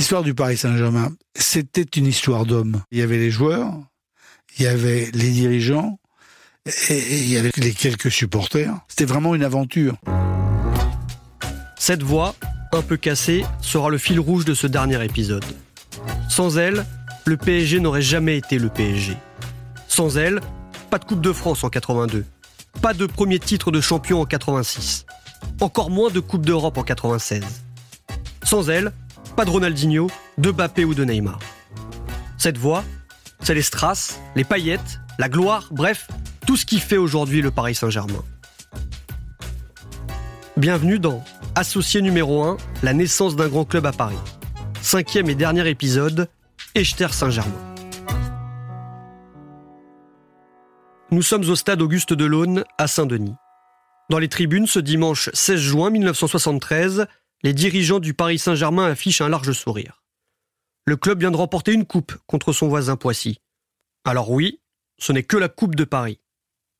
L'histoire 0.00 0.22
du 0.22 0.32
Paris 0.32 0.56
Saint-Germain, 0.56 1.12
c'était 1.34 1.82
une 1.82 2.06
histoire 2.06 2.46
d'hommes. 2.46 2.80
Il 2.90 2.96
y 2.96 3.02
avait 3.02 3.18
les 3.18 3.30
joueurs, 3.30 3.74
il 4.56 4.64
y 4.64 4.66
avait 4.66 5.10
les 5.12 5.30
dirigeants, 5.30 5.98
et 6.88 7.18
il 7.18 7.28
y 7.28 7.36
avait 7.36 7.50
les 7.58 7.74
quelques 7.74 8.10
supporters. 8.10 8.72
C'était 8.88 9.04
vraiment 9.04 9.34
une 9.34 9.44
aventure. 9.44 9.98
Cette 11.78 12.02
voix, 12.02 12.34
un 12.72 12.80
peu 12.80 12.96
cassée, 12.96 13.44
sera 13.60 13.90
le 13.90 13.98
fil 13.98 14.18
rouge 14.18 14.46
de 14.46 14.54
ce 14.54 14.66
dernier 14.66 15.04
épisode. 15.04 15.44
Sans 16.30 16.56
elle, 16.56 16.86
le 17.26 17.36
PSG 17.36 17.78
n'aurait 17.78 18.00
jamais 18.00 18.38
été 18.38 18.58
le 18.58 18.70
PSG. 18.70 19.18
Sans 19.86 20.16
elle, 20.16 20.40
pas 20.88 20.98
de 20.98 21.04
Coupe 21.04 21.20
de 21.20 21.34
France 21.34 21.62
en 21.62 21.68
82, 21.68 22.24
pas 22.80 22.94
de 22.94 23.04
premier 23.04 23.38
titre 23.38 23.70
de 23.70 23.82
champion 23.82 24.22
en 24.22 24.24
86, 24.24 25.04
encore 25.60 25.90
moins 25.90 26.08
de 26.08 26.20
Coupe 26.20 26.46
d'Europe 26.46 26.78
en 26.78 26.84
96. 26.84 27.44
Sans 28.42 28.70
elle, 28.70 28.92
pas 29.36 29.44
de 29.44 29.50
Ronaldinho, 29.50 30.08
de 30.38 30.50
Mbappé 30.50 30.84
ou 30.84 30.94
de 30.94 31.04
Neymar. 31.04 31.38
Cette 32.38 32.58
voix, 32.58 32.84
c'est 33.40 33.54
les 33.54 33.62
strass, 33.62 34.20
les 34.34 34.44
paillettes, 34.44 35.00
la 35.18 35.28
gloire, 35.28 35.68
bref, 35.70 36.08
tout 36.46 36.56
ce 36.56 36.66
qui 36.66 36.78
fait 36.78 36.96
aujourd'hui 36.96 37.42
le 37.42 37.50
Paris 37.50 37.74
Saint-Germain. 37.74 38.24
Bienvenue 40.56 40.98
dans 40.98 41.24
Associé 41.54 42.02
numéro 42.02 42.42
1, 42.42 42.56
la 42.82 42.92
naissance 42.92 43.36
d'un 43.36 43.48
grand 43.48 43.64
club 43.64 43.86
à 43.86 43.92
Paris. 43.92 44.18
Cinquième 44.82 45.28
et 45.30 45.34
dernier 45.34 45.68
épisode, 45.68 46.28
Echter 46.74 47.08
Saint-Germain. 47.12 47.74
Nous 51.10 51.22
sommes 51.22 51.48
au 51.48 51.56
stade 51.56 51.82
Auguste 51.82 52.12
Delaune 52.12 52.64
à 52.78 52.86
Saint-Denis. 52.86 53.34
Dans 54.10 54.18
les 54.18 54.28
tribunes, 54.28 54.66
ce 54.66 54.78
dimanche 54.78 55.30
16 55.32 55.60
juin 55.60 55.90
1973, 55.90 57.06
les 57.42 57.54
dirigeants 57.54 58.00
du 58.00 58.14
Paris 58.14 58.38
Saint-Germain 58.38 58.86
affichent 58.86 59.20
un 59.20 59.28
large 59.28 59.52
sourire. 59.52 60.02
Le 60.86 60.96
club 60.96 61.20
vient 61.20 61.30
de 61.30 61.36
remporter 61.36 61.72
une 61.72 61.86
coupe 61.86 62.14
contre 62.26 62.52
son 62.52 62.68
voisin 62.68 62.96
Poissy. 62.96 63.40
Alors 64.04 64.30
oui, 64.30 64.60
ce 64.98 65.12
n'est 65.12 65.22
que 65.22 65.36
la 65.36 65.48
Coupe 65.48 65.74
de 65.74 65.84
Paris. 65.84 66.20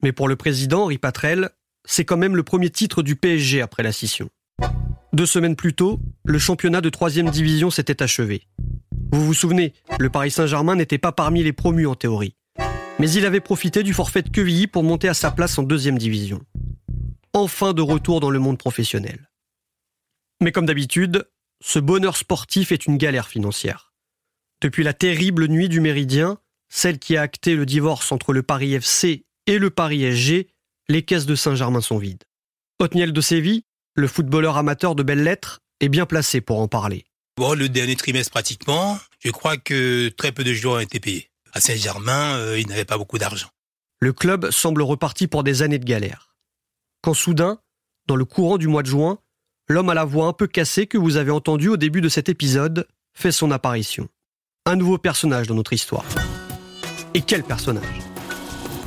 Mais 0.03 0.13
pour 0.13 0.29
le 0.29 0.37
président 0.37 0.83
Henri 0.83 0.99
Patrel, 0.99 1.51
c'est 1.85 2.05
quand 2.05 2.17
même 2.17 2.37
le 2.37 2.43
premier 2.43 2.71
titre 2.71 3.03
du 3.03 3.17
PSG 3.17 3.63
après 3.63 3.83
la 3.83 3.93
scission. 3.93 4.29
Deux 5.13 5.27
semaines 5.27 5.57
plus 5.57 5.75
tôt, 5.75 5.99
le 6.25 6.39
championnat 6.39 6.81
de 6.81 6.91
troisième 6.91 7.31
division 7.31 7.71
s'était 7.71 8.03
achevé. 8.03 8.47
Vous 9.13 9.25
vous 9.25 9.35
souvenez, 9.35 9.73
le 9.99 10.11
Paris 10.11 10.31
Saint-Germain 10.31 10.77
n'était 10.77 10.99
pas 10.99 11.13
parmi 11.13 11.43
les 11.43 11.53
promus 11.53 11.87
en 11.87 11.95
théorie. 11.95 12.37
Mais 12.99 13.11
il 13.11 13.25
avait 13.25 13.41
profité 13.41 13.83
du 13.83 13.95
forfait 13.95 14.23
de 14.23 14.29
Quevilly 14.29 14.67
pour 14.67 14.85
monter 14.85 15.09
à 15.09 15.15
sa 15.15 15.31
place 15.31 15.59
en 15.59 15.63
deuxième 15.63 15.99
division. 15.99 16.43
Enfin 17.33 17.73
de 17.73 17.83
retour 17.83 18.21
dans 18.21 18.31
le 18.31 18.39
monde 18.39 18.59
professionnel. 18.59 19.30
Mais 20.41 20.53
comme 20.53 20.67
d'habitude, 20.67 21.29
ce 21.63 21.79
bonheur 21.79 22.17
sportif 22.17 22.73
est 22.73 22.87
une 22.87 22.97
galère 22.97 23.29
financière. 23.29 23.93
Depuis 24.63 24.83
la 24.83 24.95
terrible 24.95 25.49
nuit 25.49 25.69
du 25.69 25.81
Méridien, 25.81 26.39
celle 26.71 26.99
qui 26.99 27.17
a 27.17 27.23
acté 27.23 27.55
le 27.55 27.67
divorce 27.67 28.11
entre 28.13 28.33
le 28.33 28.43
Paris 28.43 28.75
FC 28.75 29.25
et 29.47 29.59
le 29.59 29.71
Paris 29.71 30.03
SG, 30.03 30.49
les 30.89 31.03
caisses 31.03 31.27
de 31.27 31.35
Saint-Germain 31.35 31.81
sont 31.81 31.99
vides. 31.99 32.25
Otniel 32.79 33.13
de 33.13 33.21
Séville, 33.21 33.65
le 33.95 34.07
footballeur 34.07 34.57
amateur 34.57 34.95
de 34.95 35.03
belles 35.03 35.23
lettres, 35.23 35.61
est 35.81 35.89
bien 35.89 36.07
placé 36.07 36.41
pour 36.41 36.61
en 36.61 36.69
parler. 36.69 37.05
Bon, 37.37 37.55
le 37.55 37.69
dernier 37.69 37.97
trimestre 37.97 38.31
pratiquement, 38.31 38.99
je 39.19 39.31
crois 39.31 39.57
que 39.57 40.09
très 40.09 40.33
peu 40.33 40.45
de 40.45 40.53
joueurs 40.53 40.77
ont 40.77 40.81
été 40.81 41.01
payés. 41.01 41.31
À 41.53 41.61
Saint-Germain, 41.61 42.37
euh, 42.37 42.59
ils 42.59 42.67
n'avaient 42.67 42.85
pas 42.85 42.99
beaucoup 42.99 43.19
d'argent. 43.19 43.49
Le 43.99 44.13
club 44.13 44.51
semble 44.51 44.83
reparti 44.83 45.27
pour 45.27 45.43
des 45.43 45.63
années 45.63 45.79
de 45.79 45.85
galère. 45.85 46.35
Quand 47.03 47.15
soudain, 47.15 47.61
dans 48.07 48.17
le 48.17 48.25
courant 48.25 48.57
du 48.57 48.69
mois 48.69 48.83
de 48.83 48.89
juin, 48.89 49.19
l'homme 49.71 49.89
à 49.89 49.95
la 49.95 50.05
voix 50.05 50.27
un 50.27 50.33
peu 50.33 50.49
cassée 50.49 50.87
que 50.87 50.99
vous 50.99 51.17
avez 51.17 51.31
entendu 51.31 51.69
au 51.69 51.77
début 51.77 52.01
de 52.01 52.09
cet 52.09 52.29
épisode 52.29 52.89
fait 53.15 53.31
son 53.31 53.53
apparition. 53.53 54.09
Un 54.67 54.75
nouveau 54.75 54.99
personnage 54.99 55.47
dans 55.47 55.55
notre 55.55 55.73
histoire. 55.73 56.05
Et 57.15 57.21
quel 57.23 57.45
personnage? 57.45 57.85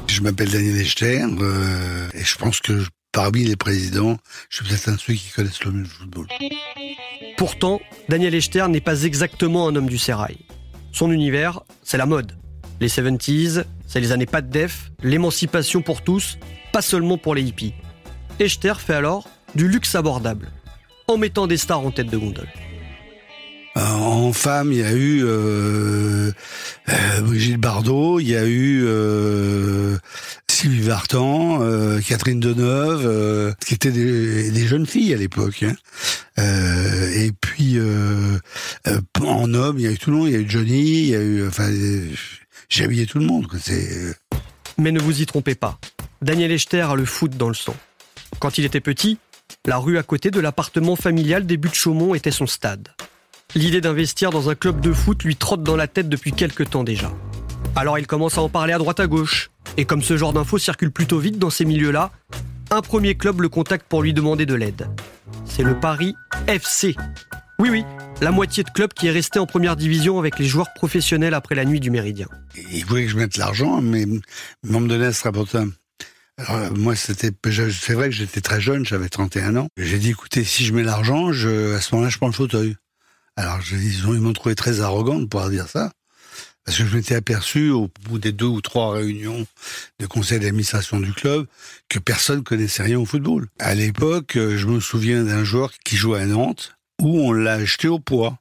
Je 0.08 0.22
m'appelle 0.22 0.52
Daniel 0.52 0.82
Echter 0.82 1.26
euh, 1.40 2.10
et 2.14 2.24
je 2.24 2.38
pense 2.38 2.60
que 2.60 2.84
parmi 3.14 3.46
les 3.46 3.56
présidents, 3.56 4.18
je 4.50 4.58
suis 4.58 4.66
peut-être 4.66 4.90
un 4.90 4.96
de 4.96 5.00
ceux 5.00 5.14
qui 5.14 5.30
connaissent 5.30 5.64
le 5.64 5.72
mieux 5.72 5.84
le 5.84 5.88
football. 5.88 6.28
Pourtant, 7.38 7.80
Daniel 8.10 8.36
Echter 8.36 8.68
n'est 8.68 8.82
pas 8.82 9.04
exactement 9.04 9.70
un 9.70 9.76
homme 9.78 9.90
du 9.90 9.98
sérail. 9.98 10.38
Son 10.92 11.12
univers, 11.12 11.62
c'est 11.82 11.98
la 11.98 12.06
mode. 12.06 12.34
Les 12.82 12.90
70s, 12.90 13.64
c'est 13.88 14.02
les 14.02 14.12
années 14.12 14.26
pas 14.26 14.42
de 14.42 14.52
def, 14.52 14.92
l'émancipation 15.02 15.82
pour 15.82 16.04
tous, 16.04 16.38
pas 16.74 16.82
seulement 16.82 17.18
pour 17.18 17.36
les 17.36 17.44
hippies. 17.44 17.74
Echter 18.40 18.74
fait 18.80 18.96
alors 18.96 19.30
du 19.56 19.68
luxe 19.68 19.96
abordable, 19.96 20.52
en 21.08 21.18
mettant 21.18 21.48
des 21.48 21.58
stars 21.58 21.86
en 21.86 21.92
tête 21.92 22.08
de 22.08 22.18
gondole. 22.18 22.50
Euh, 23.76 23.82
en 23.82 24.34
femme, 24.34 24.72
il 24.72 24.80
y 24.80 24.84
a 24.84 24.94
eu 24.94 25.24
euh, 25.24 26.32
euh, 26.90 27.22
Brigitte 27.22 27.58
Bardot, 27.58 28.20
il 28.20 28.28
y 28.28 28.36
a 28.36 28.46
eu 28.46 28.84
euh, 28.86 29.98
Sylvie 30.48 30.82
Vartan, 30.82 31.60
Catherine 32.08 32.40
Deneuve, 32.40 33.56
qui 33.66 33.74
étaient 33.74 33.92
des, 33.92 34.52
des 34.52 34.68
jeunes 34.68 34.86
filles 34.86 35.14
à 35.14 35.18
l'époque. 35.18 35.64
Hein. 35.64 35.74
Et 37.16 37.32
puis 37.42 37.80
en 39.22 39.54
homme, 39.54 39.80
il 39.80 39.86
y 39.86 39.88
a 39.88 39.92
eu 39.92 39.98
tout 39.98 40.12
le 40.12 40.18
monde, 40.18 40.28
il 40.28 40.34
y 40.34 40.38
a 40.38 40.40
eu 40.40 40.50
Johnny, 40.50 41.00
il 41.00 41.10
y 41.10 41.16
a 41.16 41.22
eu, 41.22 41.48
enfin, 41.48 41.70
j'ai 42.70 42.84
habillé 42.84 43.08
tout 43.08 43.18
le 43.18 43.26
monde. 43.26 43.48
C'est 43.60 44.16
Mais 44.78 44.92
ne 44.92 45.00
vous 45.00 45.22
y 45.22 45.26
trompez 45.26 45.56
pas, 45.56 45.80
Daniel 46.22 46.52
Echter 46.52 46.82
a 46.82 46.96
le 46.96 47.06
foot 47.06 47.36
dans 47.36 47.50
le 47.50 47.56
sang. 47.56 47.76
Quand 48.40 48.58
il 48.58 48.66
était 48.66 48.82
petit, 48.82 49.18
la 49.66 49.78
rue 49.78 49.98
à 49.98 50.04
côté 50.04 50.30
de 50.30 50.42
l'appartement 50.42 50.98
familial 50.98 51.46
des 51.46 51.56
Buttes-Chaumont 51.56 52.16
était 52.16 52.32
son 52.32 52.48
stade. 52.48 52.90
L'idée 53.56 53.80
d'investir 53.80 54.30
dans 54.30 54.50
un 54.50 54.56
club 54.56 54.82
de 54.82 54.92
foot 54.92 55.24
lui 55.24 55.38
trotte 55.38 55.64
dans 55.64 55.78
la 55.78 55.88
tête 55.88 56.10
depuis 56.10 56.34
quelques 56.34 56.70
temps 56.72 56.84
déjà. 56.84 57.12
Alors 57.76 57.98
il 57.98 58.06
commence 58.06 58.38
à 58.38 58.42
en 58.42 58.50
parler 58.50 58.74
à 58.74 58.78
droite 58.78 59.00
à 59.00 59.08
gauche. 59.08 59.52
Et 59.78 59.86
comme 59.86 60.02
ce 60.02 60.18
genre 60.18 60.34
d'infos 60.34 60.58
circule 60.58 60.92
plutôt 60.92 61.20
vite 61.20 61.40
dans 61.40 61.50
ces 61.50 61.64
milieux-là, 61.64 62.12
un 62.72 62.82
premier 62.82 63.16
club 63.16 63.40
le 63.40 63.50
contacte 63.50 63.86
pour 63.88 64.02
lui 64.02 64.14
demander 64.14 64.46
de 64.46 64.54
l'aide. 64.54 64.90
C'est 65.46 65.64
le 65.64 65.80
Paris 65.80 66.14
FC. 66.48 66.96
Oui 67.60 67.70
oui, 67.70 67.86
la 68.22 68.32
moitié 68.32 68.64
de 68.64 68.70
club 68.70 68.94
qui 68.94 69.08
est 69.08 69.12
resté 69.12 69.40
en 69.40 69.46
première 69.46 69.78
division 69.78 70.20
avec 70.20 70.40
les 70.40 70.46
joueurs 70.46 70.74
professionnels 70.74 71.34
après 71.34 71.56
la 71.56 71.64
nuit 71.64 71.80
du 71.80 71.90
Méridien. 71.90 72.28
il 72.72 72.84
voulait 72.86 73.06
que 73.06 73.12
je 73.12 73.18
mette 73.18 73.38
l'argent, 73.38 73.82
mais 73.82 74.06
on 74.70 74.80
me 74.82 74.90
donnait 74.90 75.14
ce 75.14 75.24
rapporteur. 75.24 75.68
Alors, 76.38 76.56
euh, 76.56 76.70
moi, 76.72 76.96
c'était, 76.96 77.32
c'est 77.72 77.94
vrai 77.94 78.10
que 78.10 78.16
j'étais 78.16 78.42
très 78.42 78.60
jeune, 78.60 78.86
j'avais 78.86 79.10
31 79.10 79.56
ans. 79.56 79.68
J'ai 79.78 80.00
dit, 80.00 80.10
écoutez, 80.12 80.44
si 80.44 80.66
je 80.66 80.74
mets 80.74 80.84
l'argent, 80.84 81.32
je, 81.32 81.76
à 81.76 81.82
ce 81.82 81.94
moment-là, 81.94 82.10
je 82.10 82.18
prends 82.18 82.28
le 82.28 82.34
fauteuil. 82.34 82.76
Alors, 83.36 83.60
ils 83.72 84.00
ils 84.00 84.22
m'ont 84.22 84.34
trouvé 84.34 84.56
très 84.56 84.82
arrogant 84.82 85.20
de 85.20 85.26
pouvoir 85.26 85.50
dire 85.50 85.68
ça. 85.68 85.92
Parce 86.66 86.78
que 86.78 86.86
je 86.86 86.96
m'étais 86.96 87.16
aperçu 87.16 87.72
au 87.72 87.90
bout 88.04 88.20
des 88.20 88.32
deux 88.32 88.46
ou 88.46 88.62
trois 88.62 88.94
réunions 88.94 89.46
de 90.00 90.06
conseil 90.06 90.40
d'administration 90.40 91.00
du 91.00 91.14
club 91.14 91.46
que 91.90 92.00
personne 92.00 92.44
connaissait 92.44 92.84
rien 92.84 92.98
au 92.98 93.06
football. 93.06 93.48
À 93.60 93.76
l'époque, 93.76 94.38
euh, 94.38 94.58
je 94.58 94.68
me 94.68 94.80
souviens 94.80 95.24
d'un 95.24 95.44
joueur 95.44 95.74
qui 95.84 95.98
jouait 95.98 96.22
à 96.22 96.26
Nantes 96.26 96.76
où 97.02 97.20
on 97.20 97.34
l'a 97.34 97.56
acheté 97.56 97.90
au 97.90 98.00
poids. 98.00 98.38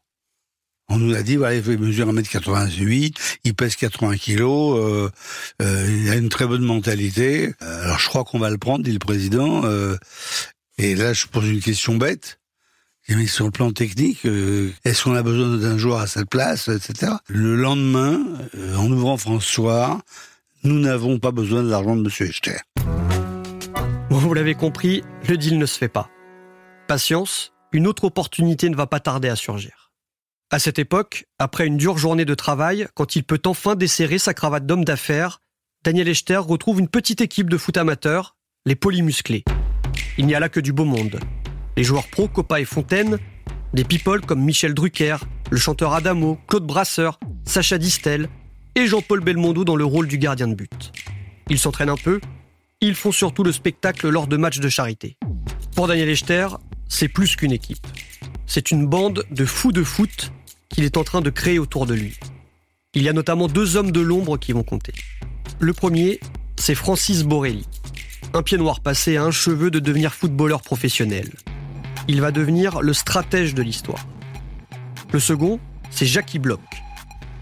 On 0.95 0.99
nous 0.99 1.15
a 1.15 1.23
dit, 1.23 1.37
voilà, 1.37 1.55
il 1.55 1.79
mesure 1.79 2.13
1m88, 2.13 3.15
il 3.45 3.55
pèse 3.55 3.77
80 3.77 4.19
kilos, 4.19 4.79
euh, 4.79 5.09
euh, 5.63 6.03
il 6.03 6.11
a 6.11 6.17
une 6.17 6.29
très 6.29 6.47
bonne 6.47 6.65
mentalité. 6.65 7.55
Euh, 7.63 7.85
alors 7.85 7.99
je 7.99 8.07
crois 8.11 8.25
qu'on 8.25 8.39
va 8.39 8.51
le 8.51 8.59
prendre, 8.59 8.85
dit 8.85 8.93
le 8.93 8.99
président. 8.99 9.63
et 10.77 10.95
là, 10.95 11.15
je 11.15 11.27
pose 11.27 11.49
une 11.49 11.61
question 11.61 11.97
bête. 11.97 12.39
Sur 13.27 13.47
le 13.47 13.51
plan 13.51 13.73
technique, 13.73 14.27
est-ce 14.85 15.05
qu'on 15.05 15.15
a 15.15 15.23
besoin 15.23 15.57
d'un 15.57 15.79
joueur 15.79 15.99
à 15.99 16.07
cette 16.07 16.29
place, 16.29 16.69
etc. 16.69 17.13
Le 17.27 17.57
lendemain, 17.57 18.21
en 18.77 18.91
ouvrant 18.93 19.17
François, 19.17 20.03
nous 20.63 20.79
n'avons 20.79 21.19
pas 21.19 21.31
besoin 21.31 21.63
de 21.63 21.71
l'argent 21.71 21.97
de 21.97 22.03
Monsieur 22.03 22.27
Echter. 22.27 22.59
Vous 24.11 24.35
l'avez 24.35 24.55
compris, 24.55 25.03
le 25.27 25.39
deal 25.39 25.59
ne 25.59 25.67
se 25.67 25.79
fait 25.79 25.89
pas. 25.89 26.11
Patience, 26.87 27.53
une 27.73 27.87
autre 27.87 28.05
opportunité 28.05 28.69
ne 28.69 28.77
va 28.77 28.87
pas 28.87 29.01
tarder 29.01 29.31
à 29.31 29.37
surgir. 29.37 29.82
À 30.55 30.59
cette 30.59 30.79
époque, 30.79 31.25
après 31.39 31.67
une 31.67 31.79
dure 31.79 31.97
journée 31.97 32.27
de 32.27 32.35
travail, 32.35 32.87
quand 32.93 33.17
il 33.17 33.25
peut 33.25 33.41
enfin 33.47 33.75
desserrer 33.75 34.19
sa 34.19 34.35
cravate 34.35 34.67
d'homme 34.67 34.85
d'affaires, 34.85 35.41
Daniel 35.83 36.09
Echter 36.09 36.37
retrouve 36.37 36.79
une 36.79 36.89
petite 36.89 37.23
équipe 37.23 37.49
de 37.49 37.57
foot 37.57 37.79
amateur, 37.79 38.37
les 38.67 38.75
polymusclés. 38.75 39.45
Il 40.19 40.27
n'y 40.27 40.35
a 40.35 40.41
là 40.41 40.51
que 40.51 40.61
du 40.61 40.75
beau 40.75 40.85
monde. 40.85 41.19
Les 41.79 41.85
joueurs 41.85 42.07
pro 42.07 42.29
Copa 42.29 42.61
et 42.61 42.67
Fontaine, 42.67 43.19
des 43.73 43.85
people 43.85 44.21
comme 44.21 44.43
Michel 44.43 44.75
Drucker, 44.75 45.17
le 45.51 45.57
chanteur 45.57 45.95
Adamo, 45.95 46.39
Claude 46.47 46.67
Brasseur, 46.67 47.19
Sacha 47.47 47.79
Distel 47.79 48.29
et 48.75 48.87
Jean-Paul 48.87 49.21
Belmondo 49.21 49.65
dans 49.65 49.77
le 49.77 49.87
rôle 49.87 50.07
du 50.07 50.19
gardien 50.19 50.49
de 50.49 50.55
but. 50.55 50.93
Ils 51.49 51.59
s'entraînent 51.59 51.89
un 51.89 51.97
peu, 51.97 52.21
ils 52.83 52.95
font 52.95 53.11
surtout 53.11 53.43
le 53.43 53.53
spectacle 53.53 54.07
lors 54.11 54.27
de 54.27 54.37
matchs 54.37 54.61
de 54.61 54.69
charité. 54.69 55.17
Pour 55.75 55.89
Daniel 55.89 56.11
Echter, 56.11 56.49
c'est 56.91 57.09
plus 57.09 57.37
qu'une 57.37 57.53
équipe. 57.53 57.87
C'est 58.45 58.71
une 58.71 58.87
bande 58.87 59.25
de 59.31 59.47
fous 59.47 59.73
de 59.73 59.83
foot 59.83 60.31
qu'il 60.73 60.85
est 60.85 60.97
en 60.97 61.05
train 61.05 61.21
de 61.21 61.31
créer 61.31 61.59
autour 61.59 61.87
de 61.87 61.95
lui. 61.95 62.19
Il 62.95 63.03
y 63.03 63.09
a 63.09 63.13
notamment 63.13 63.47
deux 63.47 63.77
hommes 63.77 63.93
de 63.93 64.01
l'ombre 64.01 64.37
qui 64.37 64.53
vont 64.53 64.65
compter. 64.65 64.93
Le 65.61 65.73
premier, 65.73 66.19
c'est 66.57 66.75
Francis 66.75 67.23
Borelli. 67.23 67.67
Un 68.35 68.43
pied 68.43 68.59
noir 68.59 68.81
passé 68.81 69.17
à 69.17 69.25
un 69.25 69.31
cheveu 69.31 69.71
de 69.71 69.79
devenir 69.79 70.15
footballeur 70.15 70.63
professionnel. 70.63 71.31
Il 72.09 72.21
va 72.21 72.33
devenir 72.33 72.81
le 72.81 72.93
stratège 72.93 73.55
de 73.55 73.63
l'histoire. 73.63 74.07
Le 75.13 75.21
second, 75.21 75.61
c'est 75.91 76.07
Jackie 76.07 76.39
Bloch, 76.39 76.61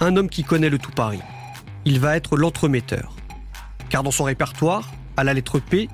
un 0.00 0.16
homme 0.16 0.28
qui 0.28 0.42
connaît 0.44 0.68
le 0.68 0.78
tout 0.78 0.90
Paris. 0.90 1.20
Il 1.84 2.00
va 2.00 2.16
être 2.16 2.36
l'entremetteur. 2.36 3.14
Car 3.88 4.02
dans 4.02 4.10
son 4.10 4.24
répertoire, 4.24 4.90
à 5.16 5.24
la 5.24 5.34
lettre 5.34 5.60
P, 5.60 5.88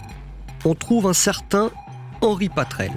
on 0.64 0.74
trouve 0.74 1.06
un 1.06 1.12
certain 1.12 1.70
Henri 2.22 2.48
Patrel. 2.48 2.92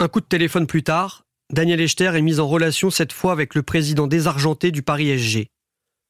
Un 0.00 0.08
coup 0.08 0.20
de 0.20 0.26
téléphone 0.26 0.66
plus 0.66 0.82
tard, 0.82 1.21
Daniel 1.52 1.80
Echter 1.80 2.12
est 2.14 2.22
mis 2.22 2.40
en 2.40 2.48
relation 2.48 2.90
cette 2.90 3.12
fois 3.12 3.32
avec 3.32 3.54
le 3.54 3.62
président 3.62 4.06
désargenté 4.06 4.70
du 4.70 4.82
Paris 4.82 5.10
SG. 5.18 5.48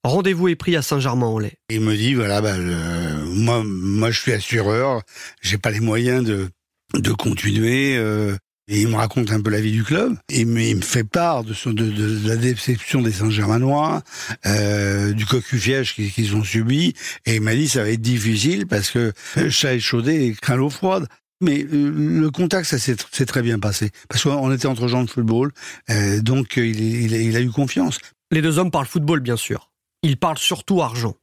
Rendez-vous 0.05 0.49
est 0.49 0.57
pris 0.57 0.77
à 0.77 0.83
Saint-Germain-en-Laye. 0.83 1.55
Il 1.69 1.81
me 1.81 1.97
dit 1.97 2.15
voilà, 2.15 2.41
bah, 2.41 2.57
moi, 2.57 3.63
moi, 3.65 4.11
je 4.11 4.21
suis 4.21 4.33
assureur, 4.33 5.03
j'ai 5.41 5.59
pas 5.59 5.71
les 5.71 5.81
moyens 5.81 6.25
de 6.25 6.49
de 6.95 7.13
continuer. 7.13 7.97
Euh, 7.97 8.37
et 8.69 8.81
il 8.81 8.89
me 8.89 8.95
raconte 8.95 9.33
un 9.33 9.41
peu 9.41 9.51
la 9.51 9.61
vie 9.61 9.73
du 9.73 9.83
club. 9.83 10.17
Et 10.31 10.43
il 10.43 10.47
me 10.47 10.81
fait 10.81 11.05
part 11.05 11.43
de, 11.45 12.29
la 12.29 12.37
déception 12.37 13.03
des 13.03 13.11
Saint-Germainois, 13.11 14.03
euh, 14.47 15.13
du 15.13 15.27
cocufiage 15.27 15.95
qu'ils 15.95 16.37
ont 16.37 16.45
subi. 16.45 16.95
Et 17.27 17.37
il 17.37 17.41
m'a 17.41 17.55
dit 17.55 17.69
ça 17.69 17.83
va 17.83 17.91
être 17.91 18.01
difficile 18.01 18.67
parce 18.67 18.91
que 18.91 19.13
chat 19.51 19.75
échaudé 19.75 20.27
et 20.27 20.33
craint 20.33 20.57
l'eau 20.57 20.71
froide. 20.71 21.07
Mais 21.43 21.65
euh, 21.65 21.91
le 21.91 22.31
contact, 22.31 22.67
ça 22.67 22.79
s'est 22.79 23.27
très 23.27 23.43
bien 23.43 23.59
passé. 23.59 23.91
Parce 24.09 24.23
qu'on 24.23 24.53
était 24.53 24.67
entre 24.67 24.87
gens 24.87 25.03
de 25.03 25.11
football, 25.11 25.53
euh, 25.91 26.23
donc 26.23 26.57
il, 26.57 26.81
il, 26.81 27.37
a 27.37 27.41
eu 27.41 27.51
confiance. 27.51 27.99
Les 28.31 28.41
deux 28.41 28.59
hommes 28.59 28.71
parlent 28.71 28.87
football, 28.87 29.21
bien 29.21 29.37
sûr. 29.37 29.71
Ils 30.03 30.17
parlent 30.17 30.39
surtout 30.39 30.81
argent. 30.81 31.17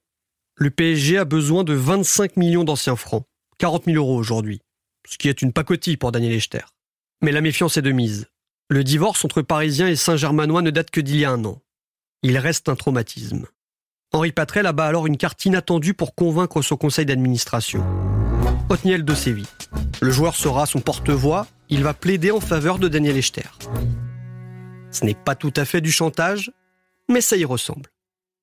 Le 0.57 0.69
PSG 0.71 1.17
a 1.17 1.25
besoin 1.25 1.63
de 1.63 1.73
25 1.73 2.35
millions 2.35 2.65
d'anciens 2.65 2.97
francs, 2.97 3.23
40 3.59 3.85
000 3.85 3.97
euros 3.97 4.17
aujourd'hui, 4.17 4.59
ce 5.07 5.17
qui 5.17 5.29
est 5.29 5.41
une 5.41 5.53
pacotille 5.53 5.95
pour 5.95 6.11
Daniel 6.11 6.33
Echter. 6.33 6.65
Mais 7.21 7.31
la 7.31 7.39
méfiance 7.39 7.77
est 7.77 7.81
de 7.81 7.91
mise. 7.91 8.27
Le 8.67 8.83
divorce 8.83 9.23
entre 9.23 9.41
Parisiens 9.41 9.87
et 9.87 9.95
Saint-Germanois 9.95 10.61
ne 10.61 10.69
date 10.69 10.91
que 10.91 10.99
d'il 10.99 11.17
y 11.17 11.25
a 11.25 11.31
un 11.31 11.45
an. 11.45 11.61
Il 12.23 12.37
reste 12.37 12.67
un 12.67 12.75
traumatisme. 12.75 13.45
Henri 14.11 14.33
Patrel 14.33 14.65
abat 14.65 14.85
alors 14.85 15.07
une 15.07 15.17
carte 15.17 15.45
inattendue 15.45 15.93
pour 15.93 16.13
convaincre 16.13 16.61
son 16.61 16.75
conseil 16.75 17.05
d'administration. 17.05 17.85
Othniel 18.69 19.05
de 19.05 19.15
Séville. 19.15 19.47
Le 20.01 20.11
joueur 20.11 20.35
sera 20.35 20.65
son 20.65 20.79
porte-voix, 20.79 21.45
il 21.67 21.83
va 21.83 21.93
plaider 21.93 22.31
en 22.31 22.39
faveur 22.39 22.79
de 22.79 22.87
Daniel 22.87 23.17
Echter. 23.17 23.49
Ce 24.91 25.03
n'est 25.03 25.13
pas 25.13 25.35
tout 25.35 25.53
à 25.55 25.65
fait 25.65 25.81
du 25.81 25.91
chantage, 25.91 26.51
mais 27.09 27.21
ça 27.21 27.35
y 27.35 27.43
ressemble. 27.43 27.89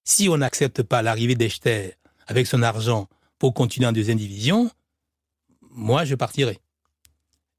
Si 0.05 0.29
on 0.29 0.37
n'accepte 0.37 0.83
pas 0.83 1.03
l'arrivée 1.03 1.35
d'Echter 1.35 1.95
avec 2.27 2.47
son 2.47 2.63
argent 2.63 3.09
pour 3.39 3.55
continuer 3.55 3.89
en 3.89 3.93
deuxième 3.93 4.19
division, 4.19 4.71
moi 5.71 6.05
je 6.05 6.15
partirai. 6.15 6.59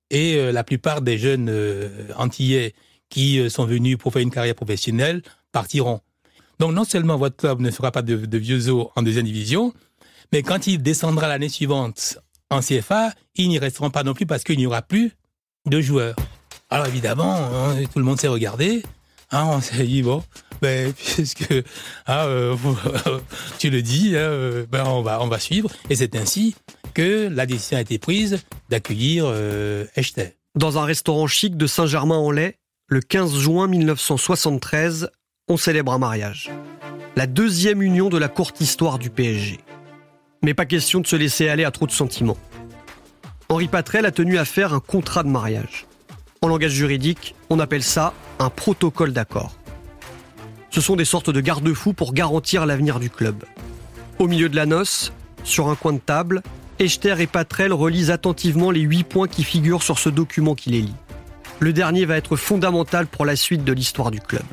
Et 0.10 0.36
euh, 0.36 0.52
la 0.52 0.64
plupart 0.64 1.02
des 1.02 1.18
jeunes 1.18 1.50
euh, 1.50 2.08
antillais 2.16 2.74
qui 3.10 3.40
euh, 3.40 3.50
sont 3.50 3.66
venus 3.66 3.98
pour 3.98 4.14
faire 4.14 4.22
une 4.22 4.32
carrière 4.32 4.56
professionnelle 4.56 5.22
partiront. 5.52 6.02
Donc 6.60 6.74
non 6.74 6.86
seulement 6.86 7.18
votre 7.18 7.36
club 7.36 7.60
ne 7.60 7.72
fera 7.72 7.92
pas 7.92 8.02
de, 8.02 8.38
vieux 8.38 8.70
os 8.70 8.88
en 8.96 9.02
deuxième 9.02 9.26
division, 9.26 9.74
mais 10.32 10.44
quand 10.44 10.68
il 10.68 10.82
descendra 10.82 11.28
l'année 11.28 11.50
suivante 11.50 12.20
en 12.50 12.62
CFA, 12.62 13.12
ils 13.36 13.50
n'y 13.50 13.60
resteront 13.60 13.90
pas 13.90 14.04
non 14.04 14.14
plus 14.14 14.26
parce 14.26 14.44
qu'il 14.44 14.58
n'y 14.58 14.66
aura 14.66 14.82
plus 14.82 15.12
de 15.66 15.82
joueurs. 15.82 16.16
Alors 16.70 16.88
évidemment, 16.88 17.36
hein, 17.36 17.76
tout 17.92 18.00
le 18.00 18.06
monde 18.06 18.20
s'est 18.20 18.28
regardé. 18.28 18.84
Hein, 19.32 19.46
on 19.46 19.62
s'est 19.62 19.84
dit, 19.84 20.04
bon, 20.04 20.24
ben, 20.62 20.94
puisque 21.16 21.52
hein, 22.08 22.26
euh, 22.26 22.56
tu 23.60 23.70
le 23.70 23.82
dis, 23.82 24.16
hein, 24.16 24.20
euh, 24.20 24.66
ben, 24.70 24.86
on, 24.86 25.02
va, 25.02 25.22
on 25.22 25.28
va 25.28 25.40
suivre. 25.40 25.70
Et 25.90 25.96
c'est 25.96 26.16
ainsi 26.16 26.56
que 26.94 27.28
la 27.28 27.46
décision 27.46 27.78
a 27.78 27.82
été 27.82 28.00
prise 28.00 28.40
d'accueillir 28.70 29.26
euh. 29.28 29.86
Dans 30.56 30.78
un 30.78 30.86
restaurant 30.86 31.28
chic 31.28 31.56
de 31.56 31.68
Saint-Germain-en-Laye, 31.68 32.54
le 32.88 33.02
15 33.02 33.38
juin 33.38 33.68
1973, 33.68 35.10
on 35.50 35.58
célèbre 35.58 35.92
un 35.92 36.00
mariage. 36.00 36.52
La 37.16 37.28
deuxième 37.28 37.82
union 37.82 38.10
de 38.10 38.18
la 38.18 38.28
courte 38.28 38.62
histoire 38.62 38.98
du 38.98 39.10
PSG. 39.10 39.60
Mais 40.48 40.54
pas 40.54 40.66
question 40.66 41.02
de 41.02 41.08
se 41.08 41.18
laisser 41.18 41.50
aller 41.50 41.66
à 41.66 41.72
trop 41.72 41.88
de 41.88 41.92
sentiments. 41.92 42.38
Henri 43.50 43.68
Patrel 43.68 44.06
a 44.06 44.12
tenu 44.12 44.38
à 44.38 44.46
faire 44.46 44.74
un 44.74 44.80
contrat 44.80 45.24
de 45.24 45.28
mariage. 45.28 45.88
En 46.42 46.48
langage 46.48 46.72
juridique, 46.72 47.36
on 47.50 47.60
appelle 47.60 47.84
ça 47.84 48.14
un 48.40 48.50
protocole 48.50 49.12
d'accord. 49.12 49.58
Ce 50.70 50.80
sont 50.80 50.96
des 50.96 51.04
sortes 51.04 51.30
de 51.30 51.42
garde-fous 51.42 51.92
pour 51.92 52.14
garantir 52.14 52.66
l'avenir 52.66 53.02
du 53.02 53.10
club. 53.10 53.44
Au 54.20 54.28
milieu 54.30 54.48
de 54.48 54.56
la 54.56 54.66
noce, 54.66 55.12
sur 55.44 55.68
un 55.68 55.76
coin 55.76 55.92
de 55.92 56.00
table, 56.00 56.42
Echter 56.80 57.16
et 57.20 57.28
Patrel 57.28 57.74
relisent 57.74 58.10
attentivement 58.10 58.72
les 58.72 58.80
huit 58.80 59.04
points 59.04 59.28
qui 59.28 59.44
figurent 59.44 59.84
sur 59.84 60.00
ce 60.00 60.08
document 60.08 60.56
qui 60.56 60.70
les 60.70 60.82
lit. 60.82 60.96
Le 61.60 61.74
dernier 61.74 62.06
va 62.06 62.16
être 62.16 62.38
fondamental 62.38 63.06
pour 63.08 63.26
la 63.26 63.36
suite 63.36 63.66
de 63.66 63.74
l'histoire 63.74 64.12
du 64.12 64.22
club. 64.22 64.44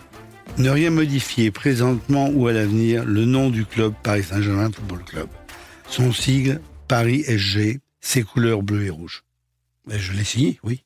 Ne 0.59 0.71
rien 0.71 0.91
modifier 0.91 1.53
présentement 1.53 2.31
ou 2.35 2.49
à 2.49 2.53
l'avenir 2.53 3.05
le 3.05 3.27
nom 3.27 3.49
du 3.49 3.65
club 3.65 3.95
Paris 4.03 4.25
Saint-Germain 4.25 4.73
Football 4.73 5.05
Club. 5.05 5.29
Son 5.89 6.13
sigle, 6.13 6.61
Paris 6.89 7.25
SG, 7.27 7.81
ses 8.01 8.23
couleurs 8.23 8.63
bleues 8.63 8.87
et 8.87 8.91
rouges. 8.91 9.25
Mais 9.87 9.99
je 9.99 10.13
l'ai 10.13 10.25
signé, 10.25 10.59
oui. 10.63 10.85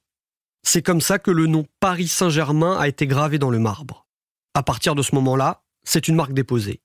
C'est 0.62 0.82
comme 0.82 1.00
ça 1.00 1.18
que 1.18 1.30
le 1.30 1.46
nom 1.46 1.66
Paris 1.80 2.08
Saint-Germain 2.08 2.76
a 2.78 2.88
été 2.88 3.06
gravé 3.06 3.38
dans 3.38 3.50
le 3.50 3.58
marbre. 3.58 4.06
À 4.54 4.62
partir 4.62 4.94
de 4.94 5.02
ce 5.02 5.14
moment-là, 5.14 5.62
c'est 5.84 6.08
une 6.08 6.16
marque 6.16 6.34
déposée. 6.34 6.80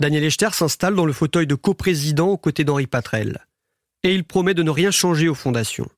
Daniel 0.00 0.24
Echter 0.24 0.50
s'installe 0.52 0.94
dans 0.94 1.06
le 1.06 1.12
fauteuil 1.12 1.46
de 1.46 1.54
coprésident 1.54 2.28
aux 2.28 2.36
côtés 2.36 2.64
d'Henri 2.64 2.86
Patrel. 2.86 3.46
Et 4.02 4.14
il 4.14 4.24
promet 4.24 4.54
de 4.54 4.62
ne 4.62 4.70
rien 4.70 4.90
changer 4.90 5.28
aux 5.28 5.34
fondations. 5.34 5.88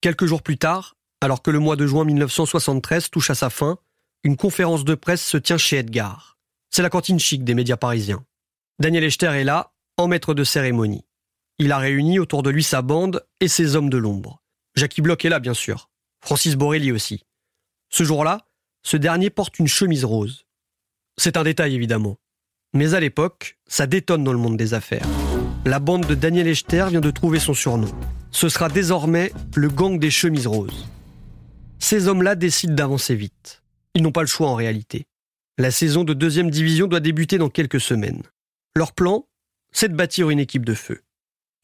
Quelques 0.00 0.26
jours 0.26 0.42
plus 0.42 0.58
tard, 0.58 0.96
alors 1.20 1.42
que 1.42 1.50
le 1.50 1.58
mois 1.58 1.76
de 1.76 1.86
juin 1.86 2.04
1973 2.04 3.10
touche 3.10 3.30
à 3.30 3.34
sa 3.34 3.50
fin, 3.50 3.78
une 4.24 4.36
conférence 4.36 4.84
de 4.84 4.94
presse 4.94 5.24
se 5.24 5.36
tient 5.36 5.58
chez 5.58 5.78
Edgar. 5.78 6.36
C'est 6.70 6.82
la 6.82 6.90
cantine 6.90 7.18
chic 7.18 7.44
des 7.44 7.54
médias 7.54 7.76
parisiens. 7.76 8.24
Daniel 8.78 9.04
Echter 9.04 9.28
est 9.28 9.44
là, 9.44 9.72
maître 10.06 10.34
de 10.34 10.44
cérémonie. 10.44 11.04
Il 11.58 11.72
a 11.72 11.78
réuni 11.78 12.20
autour 12.20 12.44
de 12.44 12.50
lui 12.50 12.62
sa 12.62 12.82
bande 12.82 13.26
et 13.40 13.48
ses 13.48 13.74
hommes 13.74 13.90
de 13.90 13.96
l'ombre. 13.98 14.42
Jackie 14.76 15.02
Bloch 15.02 15.24
est 15.24 15.28
là, 15.28 15.40
bien 15.40 15.54
sûr. 15.54 15.90
Francis 16.20 16.54
Borelli 16.54 16.92
aussi. 16.92 17.24
Ce 17.90 18.04
jour-là, 18.04 18.46
ce 18.84 18.96
dernier 18.96 19.30
porte 19.30 19.58
une 19.58 19.66
chemise 19.66 20.04
rose. 20.04 20.46
C'est 21.16 21.36
un 21.36 21.42
détail 21.42 21.74
évidemment. 21.74 22.16
Mais 22.74 22.94
à 22.94 23.00
l'époque, 23.00 23.58
ça 23.66 23.86
détonne 23.86 24.24
dans 24.24 24.32
le 24.32 24.38
monde 24.38 24.56
des 24.56 24.74
affaires. 24.74 25.06
La 25.64 25.80
bande 25.80 26.06
de 26.06 26.14
Daniel 26.14 26.46
Echter 26.46 26.86
vient 26.90 27.00
de 27.00 27.10
trouver 27.10 27.40
son 27.40 27.54
surnom. 27.54 27.90
Ce 28.30 28.48
sera 28.48 28.68
désormais 28.68 29.32
le 29.56 29.68
gang 29.68 29.98
des 29.98 30.10
chemises 30.10 30.46
roses. 30.46 30.88
Ces 31.78 32.08
hommes-là 32.08 32.34
décident 32.34 32.74
d'avancer 32.74 33.14
vite. 33.14 33.62
Ils 33.94 34.02
n'ont 34.02 34.12
pas 34.12 34.20
le 34.20 34.26
choix 34.26 34.48
en 34.48 34.54
réalité. 34.54 35.06
La 35.56 35.70
saison 35.70 36.04
de 36.04 36.14
deuxième 36.14 36.50
division 36.50 36.86
doit 36.86 37.00
débuter 37.00 37.38
dans 37.38 37.48
quelques 37.48 37.80
semaines. 37.80 38.22
Leur 38.76 38.92
plan, 38.92 39.26
c'est 39.72 39.88
de 39.88 39.96
bâtir 39.96 40.30
une 40.30 40.38
équipe 40.38 40.64
de 40.64 40.74
feu. 40.74 41.02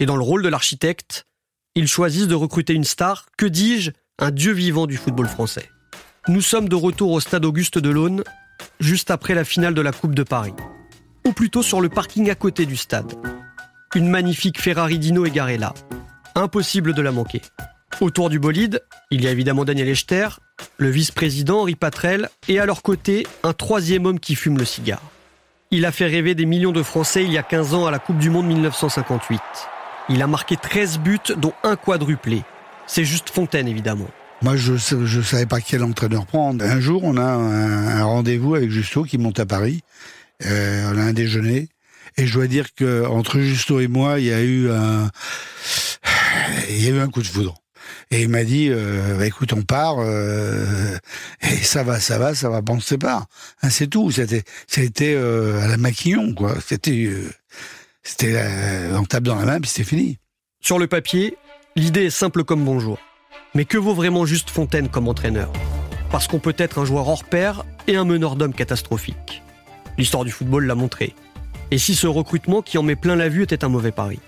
Et 0.00 0.06
dans 0.06 0.16
le 0.16 0.22
rôle 0.22 0.42
de 0.42 0.48
l'architecte, 0.48 1.26
ils 1.74 1.88
choisissent 1.88 2.28
de 2.28 2.34
recruter 2.34 2.72
une 2.72 2.84
star, 2.84 3.26
que 3.36 3.46
dis-je, 3.46 3.90
un 4.18 4.30
dieu 4.30 4.52
vivant 4.52 4.86
du 4.86 4.96
football 4.96 5.26
français. 5.26 5.70
Nous 6.28 6.40
sommes 6.40 6.68
de 6.68 6.76
retour 6.76 7.12
au 7.12 7.20
stade 7.20 7.44
Auguste 7.44 7.78
de 7.78 7.90
l'Aune, 7.90 8.24
juste 8.80 9.10
après 9.10 9.34
la 9.34 9.44
finale 9.44 9.74
de 9.74 9.80
la 9.80 9.92
Coupe 9.92 10.14
de 10.14 10.22
Paris. 10.22 10.54
Ou 11.26 11.32
plutôt 11.32 11.62
sur 11.62 11.80
le 11.80 11.88
parking 11.88 12.30
à 12.30 12.34
côté 12.34 12.66
du 12.66 12.76
stade. 12.76 13.14
Une 13.94 14.08
magnifique 14.08 14.60
Ferrari 14.60 14.98
Dino 14.98 15.24
est 15.24 15.30
garée 15.30 15.58
là. 15.58 15.74
Impossible 16.34 16.94
de 16.94 17.02
la 17.02 17.12
manquer. 17.12 17.42
Autour 18.00 18.30
du 18.30 18.38
bolide, 18.38 18.82
il 19.10 19.22
y 19.22 19.28
a 19.28 19.30
évidemment 19.30 19.64
Daniel 19.64 19.88
Echter, 19.88 20.28
le 20.78 20.90
vice-président 20.90 21.60
Henri 21.60 21.76
Patrel, 21.76 22.28
et 22.48 22.58
à 22.58 22.66
leur 22.66 22.82
côté, 22.82 23.26
un 23.42 23.52
troisième 23.52 24.06
homme 24.06 24.18
qui 24.18 24.34
fume 24.34 24.58
le 24.58 24.64
cigare. 24.64 25.02
Il 25.70 25.86
a 25.86 25.92
fait 25.92 26.06
rêver 26.06 26.34
des 26.34 26.46
millions 26.46 26.72
de 26.72 26.82
Français 26.82 27.24
il 27.24 27.32
y 27.32 27.38
a 27.38 27.42
15 27.42 27.74
ans 27.74 27.86
à 27.86 27.90
la 27.90 27.98
Coupe 27.98 28.18
du 28.18 28.30
Monde 28.30 28.46
1958. 28.46 29.40
Il 30.08 30.22
a 30.22 30.26
marqué 30.26 30.56
13 30.56 30.98
buts, 30.98 31.18
dont 31.36 31.54
un 31.62 31.76
quadruplé. 31.76 32.42
C'est 32.86 33.04
juste 33.04 33.30
Fontaine, 33.30 33.66
évidemment. 33.66 34.08
Moi, 34.42 34.56
je 34.56 34.72
ne 34.72 35.22
savais 35.22 35.46
pas 35.46 35.60
quel 35.60 35.82
entraîneur 35.82 36.26
prendre. 36.26 36.64
Un 36.64 36.80
jour, 36.80 37.02
on 37.04 37.16
a 37.16 37.24
un, 37.24 38.04
rendez-vous 38.04 38.54
avec 38.54 38.70
Justo 38.70 39.04
qui 39.04 39.16
monte 39.16 39.40
à 39.40 39.46
Paris. 39.46 39.80
Euh, 40.44 40.92
on 40.92 40.98
a 40.98 41.02
un 41.02 41.12
déjeuner. 41.12 41.68
Et 42.16 42.26
je 42.26 42.34
dois 42.34 42.46
dire 42.46 42.74
que 42.74 43.06
entre 43.06 43.40
Justo 43.40 43.80
et 43.80 43.88
moi, 43.88 44.20
il 44.20 44.26
y 44.26 44.32
a 44.32 44.42
eu 44.42 44.70
un, 44.70 45.10
il 46.68 46.84
y 46.84 46.88
a 46.88 46.90
eu 46.90 47.00
un 47.00 47.08
coup 47.08 47.22
de 47.22 47.26
foudre. 47.26 47.54
Et 48.10 48.22
il 48.22 48.28
m'a 48.28 48.44
dit, 48.44 48.68
euh, 48.70 49.16
bah, 49.18 49.26
écoute, 49.26 49.52
on 49.52 49.62
part, 49.62 49.96
euh, 49.98 50.96
et 51.42 51.56
ça 51.56 51.82
va, 51.82 52.00
ça 52.00 52.18
va, 52.18 52.34
ça 52.34 52.48
va, 52.48 52.60
bon, 52.60 52.80
on. 52.80 53.26
Hein, 53.62 53.70
c'est 53.70 53.88
tout. 53.88 54.10
C'était, 54.10 54.42
c'était 54.66 55.14
euh, 55.14 55.62
à 55.62 55.68
la 55.68 55.76
maquillon, 55.76 56.34
quoi. 56.34 56.54
C'était, 56.64 57.10
c'était, 58.02 58.40
on 58.92 59.04
dans 59.04 59.36
la 59.36 59.44
main, 59.44 59.60
puis 59.60 59.70
c'était 59.70 59.88
fini. 59.88 60.18
Sur 60.60 60.78
le 60.78 60.86
papier, 60.86 61.36
l'idée 61.76 62.06
est 62.06 62.10
simple 62.10 62.44
comme 62.44 62.64
bonjour. 62.64 62.98
Mais 63.54 63.64
que 63.64 63.78
vaut 63.78 63.94
vraiment 63.94 64.26
juste 64.26 64.50
Fontaine 64.50 64.88
comme 64.88 65.08
entraîneur? 65.08 65.52
Parce 66.10 66.26
qu'on 66.28 66.38
peut 66.38 66.54
être 66.58 66.78
un 66.78 66.84
joueur 66.84 67.08
hors 67.08 67.24
pair 67.24 67.64
et 67.86 67.96
un 67.96 68.04
meneur 68.04 68.36
d'hommes 68.36 68.54
catastrophique. 68.54 69.42
L'histoire 69.98 70.24
du 70.24 70.30
football 70.30 70.66
l'a 70.66 70.74
montré. 70.74 71.14
Et 71.70 71.78
si 71.78 71.94
ce 71.94 72.06
recrutement 72.06 72.62
qui 72.62 72.78
en 72.78 72.82
met 72.82 72.96
plein 72.96 73.16
la 73.16 73.28
vue 73.28 73.42
était 73.42 73.64
un 73.64 73.68
mauvais 73.68 73.92
pari? 73.92 74.20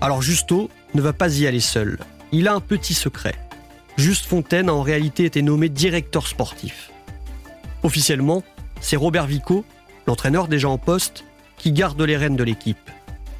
Alors 0.00 0.22
Justo 0.22 0.70
ne 0.94 1.00
va 1.00 1.12
pas 1.12 1.34
y 1.38 1.46
aller 1.46 1.60
seul. 1.60 1.98
Il 2.32 2.48
a 2.48 2.54
un 2.54 2.60
petit 2.60 2.94
secret. 2.94 3.34
Juste 3.96 4.26
Fontaine 4.26 4.68
a 4.68 4.74
en 4.74 4.82
réalité 4.82 5.24
été 5.24 5.42
nommé 5.42 5.68
directeur 5.68 6.26
sportif. 6.26 6.90
Officiellement, 7.84 8.42
c'est 8.80 8.96
Robert 8.96 9.26
Vico, 9.26 9.64
l'entraîneur 10.06 10.48
déjà 10.48 10.68
en 10.68 10.76
poste, 10.76 11.24
qui 11.56 11.72
garde 11.72 12.02
les 12.02 12.16
rênes 12.16 12.36
de 12.36 12.42
l'équipe. 12.42 12.90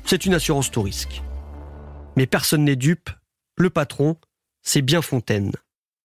C'est 0.05 0.25
une 0.25 0.35
assurance 0.35 0.71
tout 0.71 0.83
risque. 0.83 1.23
Mais 2.17 2.27
personne 2.27 2.65
n'est 2.65 2.77
dupe, 2.77 3.11
le 3.57 3.71
patron, 3.71 4.17
c'est 4.63 4.83
bien 4.83 5.03
Fontaine, 5.03 5.51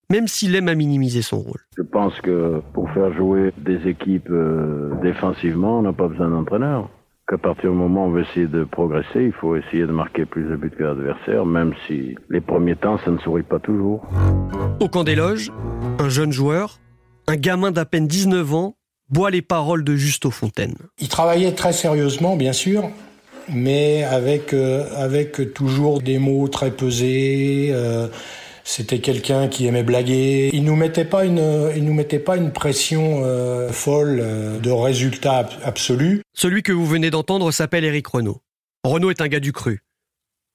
même 0.10 0.28
s'il 0.28 0.56
aime 0.56 0.68
à 0.68 0.76
minimiser 0.76 1.22
son 1.22 1.40
rôle. 1.40 1.62
Je 1.78 1.84
pense 1.84 2.20
que 2.22 2.62
pour 2.74 2.90
faire 2.92 3.14
jouer 3.14 3.54
des 3.58 3.88
équipes 3.88 4.30
euh, 4.32 4.92
défensivement, 5.04 5.80
on 5.80 5.82
n'a 5.84 5.94
pas 5.94 6.08
besoin 6.08 6.30
d'entraîneur. 6.30 6.90
Qu'à 7.28 7.38
partir 7.38 7.72
du 7.72 7.78
moment 7.78 8.06
où 8.06 8.10
on 8.10 8.12
veut 8.12 8.24
essayer 8.24 8.48
de 8.48 8.64
progresser, 8.64 9.24
il 9.24 9.32
faut 9.32 9.56
essayer 9.56 9.84
de 9.84 9.92
marquer 9.92 10.26
plus 10.26 10.44
de 10.44 10.56
buts 10.56 10.72
que 10.72 10.84
l'adversaire, 10.84 11.46
même 11.46 11.74
si 11.88 12.16
les 12.30 12.42
premiers 12.42 12.76
temps, 12.76 12.98
ça 13.06 13.12
ne 13.12 13.18
sourit 13.20 13.44
pas 13.44 13.60
toujours. 13.60 14.04
Au 14.80 14.90
camp 14.90 15.04
des 15.04 15.16
loges, 15.16 15.52
un 16.00 16.10
jeune 16.10 16.32
joueur, 16.32 16.80
un 17.28 17.36
gamin 17.36 17.72
d'à 17.72 17.86
peine 17.86 18.08
19 18.08 18.54
ans, 18.54 18.76
boit 19.10 19.30
les 19.30 19.42
paroles 19.42 19.84
de 19.84 19.96
Justo 19.96 20.32
Fontaine. 20.32 20.76
Il 21.00 21.10
travaillait 21.10 21.54
très 21.54 21.74
sérieusement, 21.74 22.36
bien 22.36 22.54
sûr, 22.54 22.90
mais 23.50 24.04
avec, 24.04 24.54
euh, 24.54 24.86
avec 24.98 25.54
toujours 25.54 26.02
des 26.02 26.18
mots 26.18 26.48
très 26.48 26.72
pesés. 26.72 27.70
Euh, 27.72 28.08
c'était 28.72 29.00
quelqu'un 29.00 29.50
qui 29.50 29.66
aimait 29.66 29.84
blaguer. 29.84 30.50
Il 30.54 30.64
nous 30.64 30.78
mettait 30.78 31.04
pas 31.04 31.26
une, 31.26 31.74
nous 31.76 31.94
mettait 31.94 32.20
pas 32.20 32.38
une 32.38 32.54
pression 32.54 33.22
euh, 33.26 33.70
folle 33.70 34.20
euh, 34.22 34.60
de 34.60 34.72
résultats 34.72 35.50
absolus. 35.64 36.22
Celui 36.34 36.64
que 36.64 36.72
vous 36.72 36.86
venez 36.86 37.10
d'entendre 37.10 37.52
s'appelle 37.52 37.84
Éric 37.84 38.08
Renault. 38.08 38.42
Renault 38.86 39.12
est 39.12 39.20
un 39.20 39.28
gars 39.28 39.42
du 39.42 39.52
cru. 39.52 39.84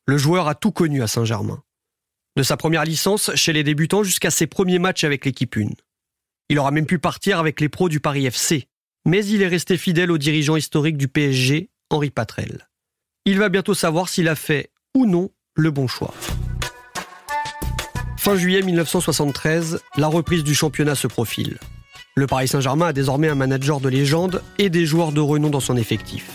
Le 0.06 0.16
joueur 0.16 0.49
a 0.49 0.54
tout 0.54 0.73
connu 0.73 1.02
à 1.02 1.08
Saint-Germain. 1.08 1.62
De 2.37 2.42
sa 2.42 2.56
première 2.56 2.85
licence 2.85 3.30
chez 3.35 3.52
les 3.52 3.62
débutants 3.62 4.02
jusqu'à 4.02 4.30
ses 4.30 4.46
premiers 4.46 4.78
matchs 4.78 5.04
avec 5.04 5.26
l'équipe 5.26 5.54
1. 5.54 5.68
Il 6.49 6.58
aura 6.58 6.70
même 6.70 6.87
pu 6.87 6.99
partir 6.99 7.38
avec 7.38 7.61
les 7.61 7.68
pros 7.68 7.90
du 7.90 8.00
Paris 8.00 8.25
FC. 8.25 8.66
Mais 9.04 9.26
il 9.26 9.42
est 9.42 9.49
resté 9.49 9.76
fidèle 9.76 10.11
au 10.11 10.16
dirigeant 10.16 10.56
historique 10.56 10.96
du 10.96 11.08
PSG, 11.08 11.68
Henri 11.90 12.11
Patrel. 12.11 12.66
Il 13.26 13.38
va 13.38 13.50
bientôt 13.50 13.75
savoir 13.75 14.08
s'il 14.08 14.28
a 14.28 14.37
fait 14.37 14.70
ou 14.94 15.04
non 15.04 15.30
le 15.54 15.70
bon 15.70 15.87
choix. 15.87 16.14
Fin 18.26 18.35
juillet 18.35 18.62
1973, 18.62 19.78
la 19.99 20.09
reprise 20.09 20.42
du 20.42 20.52
championnat 20.52 20.97
se 20.97 21.06
profile. 21.06 21.61
Le 22.16 22.26
Paris 22.26 22.49
Saint-Germain 22.49 22.87
a 22.87 22.92
désormais 22.92 23.28
un 23.28 23.37
manager 23.37 23.78
de 23.78 23.88
légende 23.88 24.42
et 24.59 24.68
des 24.68 24.85
joueurs 24.85 25.12
de 25.12 25.21
renom 25.21 25.49
dans 25.49 25.61
son 25.61 25.76
effectif. 25.76 26.28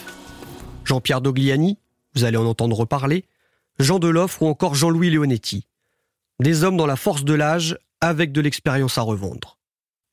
Jean-Pierre 0.85 1.19
Dogliani, 1.19 1.77
vous 2.15 2.23
allez 2.23 2.37
en 2.37 2.45
entendre 2.45 2.77
reparler, 2.77 3.25
Jean 3.77 3.99
Deloffre 3.99 4.41
ou 4.41 4.47
encore 4.47 4.73
Jean-Louis 4.73 5.09
Leonetti. 5.09 5.67
Des 6.39 6.63
hommes 6.63 6.77
dans 6.77 6.85
la 6.85 6.95
force 6.95 7.25
de 7.25 7.33
l'âge 7.33 7.77
avec 7.99 8.31
de 8.31 8.39
l'expérience 8.39 8.97
à 8.97 9.01
revendre. 9.01 9.57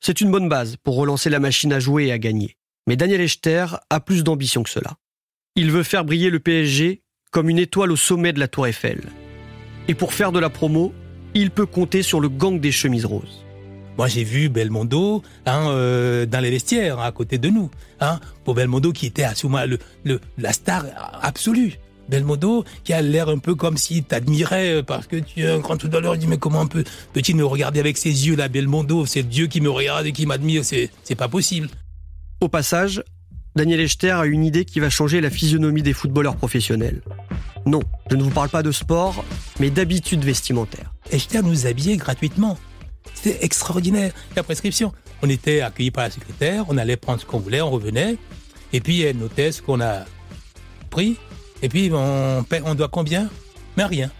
C'est 0.00 0.20
une 0.20 0.32
bonne 0.32 0.48
base 0.48 0.74
pour 0.82 0.96
relancer 0.96 1.30
la 1.30 1.38
machine 1.38 1.72
à 1.72 1.78
jouer 1.78 2.06
et 2.06 2.12
à 2.12 2.18
gagner. 2.18 2.56
Mais 2.88 2.96
Daniel 2.96 3.20
Echter 3.20 3.66
a 3.88 4.00
plus 4.00 4.24
d'ambition 4.24 4.64
que 4.64 4.70
cela. 4.70 4.96
Il 5.54 5.70
veut 5.70 5.84
faire 5.84 6.04
briller 6.04 6.30
le 6.30 6.40
PSG 6.40 7.02
comme 7.30 7.48
une 7.48 7.60
étoile 7.60 7.92
au 7.92 7.96
sommet 7.96 8.32
de 8.32 8.40
la 8.40 8.48
tour 8.48 8.66
Eiffel. 8.66 9.00
Et 9.86 9.94
pour 9.94 10.12
faire 10.12 10.32
de 10.32 10.40
la 10.40 10.50
promo, 10.50 10.92
il 11.34 11.50
peut 11.50 11.66
compter 11.66 12.02
sur 12.02 12.20
le 12.20 12.28
gang 12.28 12.60
des 12.60 12.72
chemises 12.72 13.04
roses. 13.04 13.44
Moi, 13.96 14.06
j'ai 14.06 14.22
vu 14.22 14.48
Belmondo 14.48 15.22
hein, 15.44 15.70
euh, 15.70 16.24
dans 16.24 16.38
les 16.38 16.50
vestiaires, 16.50 17.00
à 17.00 17.10
côté 17.10 17.38
de 17.38 17.48
nous. 17.48 17.68
Hein, 18.00 18.20
pour 18.44 18.54
Belmondo, 18.54 18.92
qui 18.92 19.06
était 19.06 19.24
assurément 19.24 19.64
le, 19.66 19.78
le, 20.04 20.20
la 20.38 20.52
star 20.52 20.84
absolue. 21.20 21.78
Belmondo, 22.08 22.64
qui 22.84 22.92
a 22.92 23.02
l'air 23.02 23.28
un 23.28 23.38
peu 23.38 23.54
comme 23.54 23.76
s'il 23.76 24.04
t'admirait 24.04 24.76
euh, 24.76 24.82
parce 24.82 25.06
que 25.06 25.16
tu 25.16 25.42
es 25.42 25.50
un 25.50 25.58
grand 25.58 25.76
tout 25.76 25.90
à 25.92 26.00
l'heure. 26.00 26.14
Il 26.14 26.18
dit 26.18 26.26
mais 26.28 26.38
comment 26.38 26.66
peut, 26.66 26.84
peut-il 27.12 27.36
me 27.36 27.44
regarder 27.44 27.80
avec 27.80 27.98
ses 27.98 28.28
yeux 28.28 28.36
là, 28.36 28.48
Belmondo? 28.48 29.04
C'est 29.04 29.24
Dieu 29.24 29.48
qui 29.48 29.60
me 29.60 29.68
regarde 29.68 30.06
et 30.06 30.12
qui 30.12 30.26
m'admire. 30.26 30.64
C'est 30.64 30.90
c'est 31.02 31.16
pas 31.16 31.28
possible. 31.28 31.68
Au 32.40 32.48
passage, 32.48 33.02
Daniel 33.56 33.80
Echter 33.80 34.12
a 34.12 34.26
une 34.26 34.44
idée 34.44 34.64
qui 34.64 34.78
va 34.78 34.90
changer 34.90 35.20
la 35.20 35.28
physionomie 35.28 35.82
des 35.82 35.92
footballeurs 35.92 36.36
professionnels. 36.36 37.02
Non, 37.66 37.80
je 38.10 38.16
ne 38.16 38.22
vous 38.22 38.30
parle 38.30 38.48
pas 38.48 38.62
de 38.62 38.70
sport, 38.70 39.24
mais 39.58 39.70
d'habitude 39.70 40.24
vestimentaire. 40.24 40.87
Echter 41.10 41.42
nous 41.42 41.66
habillait 41.66 41.96
gratuitement. 41.96 42.58
C'était 43.14 43.44
extraordinaire, 43.44 44.12
la 44.36 44.42
prescription. 44.42 44.92
On 45.22 45.28
était 45.28 45.60
accueillis 45.60 45.90
par 45.90 46.04
la 46.04 46.10
secrétaire, 46.10 46.64
on 46.68 46.78
allait 46.78 46.96
prendre 46.96 47.20
ce 47.20 47.26
qu'on 47.26 47.38
voulait, 47.38 47.60
on 47.60 47.70
revenait, 47.70 48.16
et 48.72 48.80
puis 48.80 49.00
elle 49.02 49.16
notait 49.16 49.52
ce 49.52 49.62
qu'on 49.62 49.80
a 49.80 50.04
pris, 50.90 51.16
et 51.62 51.68
puis 51.68 51.90
on, 51.92 52.44
paie, 52.44 52.62
on 52.64 52.74
doit 52.74 52.88
combien? 52.88 53.28
Mais 53.76 53.84
rien. 53.84 54.10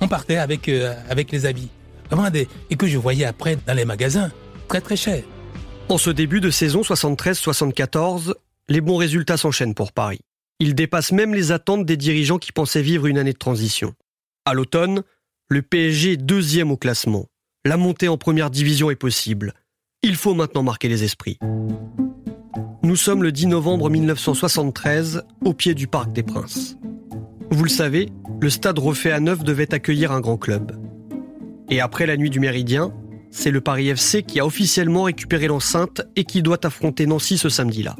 On 0.00 0.08
partait 0.08 0.38
avec, 0.38 0.68
euh, 0.68 0.94
avec 1.08 1.30
les 1.30 1.46
habits. 1.46 1.68
Vraiment 2.10 2.30
des, 2.30 2.48
et 2.70 2.76
que 2.76 2.86
je 2.86 2.98
voyais 2.98 3.24
après 3.24 3.56
dans 3.66 3.74
les 3.74 3.84
magasins, 3.84 4.32
très 4.68 4.80
très 4.80 4.96
cher. 4.96 5.22
En 5.88 5.98
ce 5.98 6.10
début 6.10 6.40
de 6.40 6.50
saison 6.50 6.82
73-74, 6.82 8.34
les 8.68 8.80
bons 8.80 8.96
résultats 8.96 9.36
s'enchaînent 9.36 9.74
pour 9.74 9.92
Paris. 9.92 10.20
Ils 10.58 10.74
dépassent 10.74 11.12
même 11.12 11.34
les 11.34 11.52
attentes 11.52 11.86
des 11.86 11.96
dirigeants 11.96 12.38
qui 12.38 12.52
pensaient 12.52 12.82
vivre 12.82 13.06
une 13.06 13.18
année 13.18 13.32
de 13.32 13.38
transition. 13.38 13.94
À 14.44 14.54
l'automne, 14.54 15.02
le 15.48 15.62
PSG 15.62 16.12
est 16.12 16.16
deuxième 16.16 16.70
au 16.70 16.76
classement. 16.76 17.26
La 17.66 17.76
montée 17.76 18.08
en 18.08 18.16
première 18.16 18.50
division 18.50 18.90
est 18.90 18.96
possible. 18.96 19.52
Il 20.02 20.16
faut 20.16 20.34
maintenant 20.34 20.62
marquer 20.62 20.88
les 20.88 21.04
esprits. 21.04 21.38
Nous 22.82 22.96
sommes 22.96 23.22
le 23.22 23.32
10 23.32 23.48
novembre 23.48 23.90
1973, 23.90 25.22
au 25.44 25.52
pied 25.52 25.74
du 25.74 25.86
Parc 25.86 26.12
des 26.12 26.22
Princes. 26.22 26.76
Vous 27.50 27.64
le 27.64 27.70
savez, 27.70 28.08
le 28.40 28.50
stade 28.50 28.78
refait 28.78 29.12
à 29.12 29.20
neuf 29.20 29.44
devait 29.44 29.74
accueillir 29.74 30.10
un 30.10 30.20
grand 30.20 30.38
club. 30.38 30.72
Et 31.70 31.80
après 31.80 32.06
la 32.06 32.16
nuit 32.16 32.30
du 32.30 32.40
Méridien, 32.40 32.92
c'est 33.30 33.50
le 33.50 33.60
Paris 33.60 33.88
FC 33.88 34.22
qui 34.22 34.40
a 34.40 34.46
officiellement 34.46 35.04
récupéré 35.04 35.48
l'enceinte 35.48 36.02
et 36.16 36.24
qui 36.24 36.42
doit 36.42 36.64
affronter 36.66 37.06
Nancy 37.06 37.38
ce 37.38 37.48
samedi-là. 37.48 37.94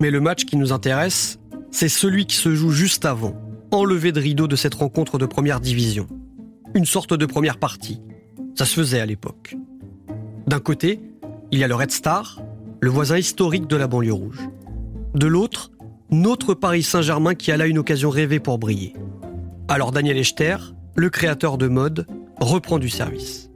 Mais 0.00 0.10
le 0.10 0.20
match 0.20 0.44
qui 0.44 0.56
nous 0.56 0.72
intéresse, 0.72 1.38
c'est 1.70 1.88
celui 1.88 2.26
qui 2.26 2.36
se 2.36 2.54
joue 2.54 2.70
juste 2.70 3.04
avant, 3.04 3.34
enlevé 3.72 4.12
de 4.12 4.20
rideau 4.20 4.46
de 4.46 4.56
cette 4.56 4.74
rencontre 4.74 5.18
de 5.18 5.26
première 5.26 5.60
division. 5.60 6.06
Une 6.74 6.84
sorte 6.84 7.14
de 7.14 7.26
première 7.26 7.58
partie. 7.58 8.00
Ça 8.54 8.64
se 8.64 8.74
faisait 8.74 9.00
à 9.00 9.06
l'époque. 9.06 9.56
D'un 10.46 10.60
côté, 10.60 11.00
il 11.50 11.58
y 11.58 11.64
a 11.64 11.68
le 11.68 11.74
Red 11.74 11.90
Star, 11.90 12.40
le 12.80 12.90
voisin 12.90 13.18
historique 13.18 13.66
de 13.66 13.76
la 13.76 13.86
banlieue 13.86 14.12
rouge. 14.12 14.48
De 15.14 15.26
l'autre, 15.26 15.70
notre 16.10 16.54
Paris 16.54 16.82
Saint-Germain 16.82 17.34
qui 17.34 17.52
a 17.52 17.56
là 17.56 17.66
une 17.66 17.78
occasion 17.78 18.10
rêvée 18.10 18.40
pour 18.40 18.58
briller. 18.58 18.94
Alors 19.68 19.92
Daniel 19.92 20.18
Echter, 20.18 20.56
le 20.94 21.10
créateur 21.10 21.58
de 21.58 21.68
mode, 21.68 22.06
reprend 22.40 22.78
du 22.78 22.88
service. 22.88 23.47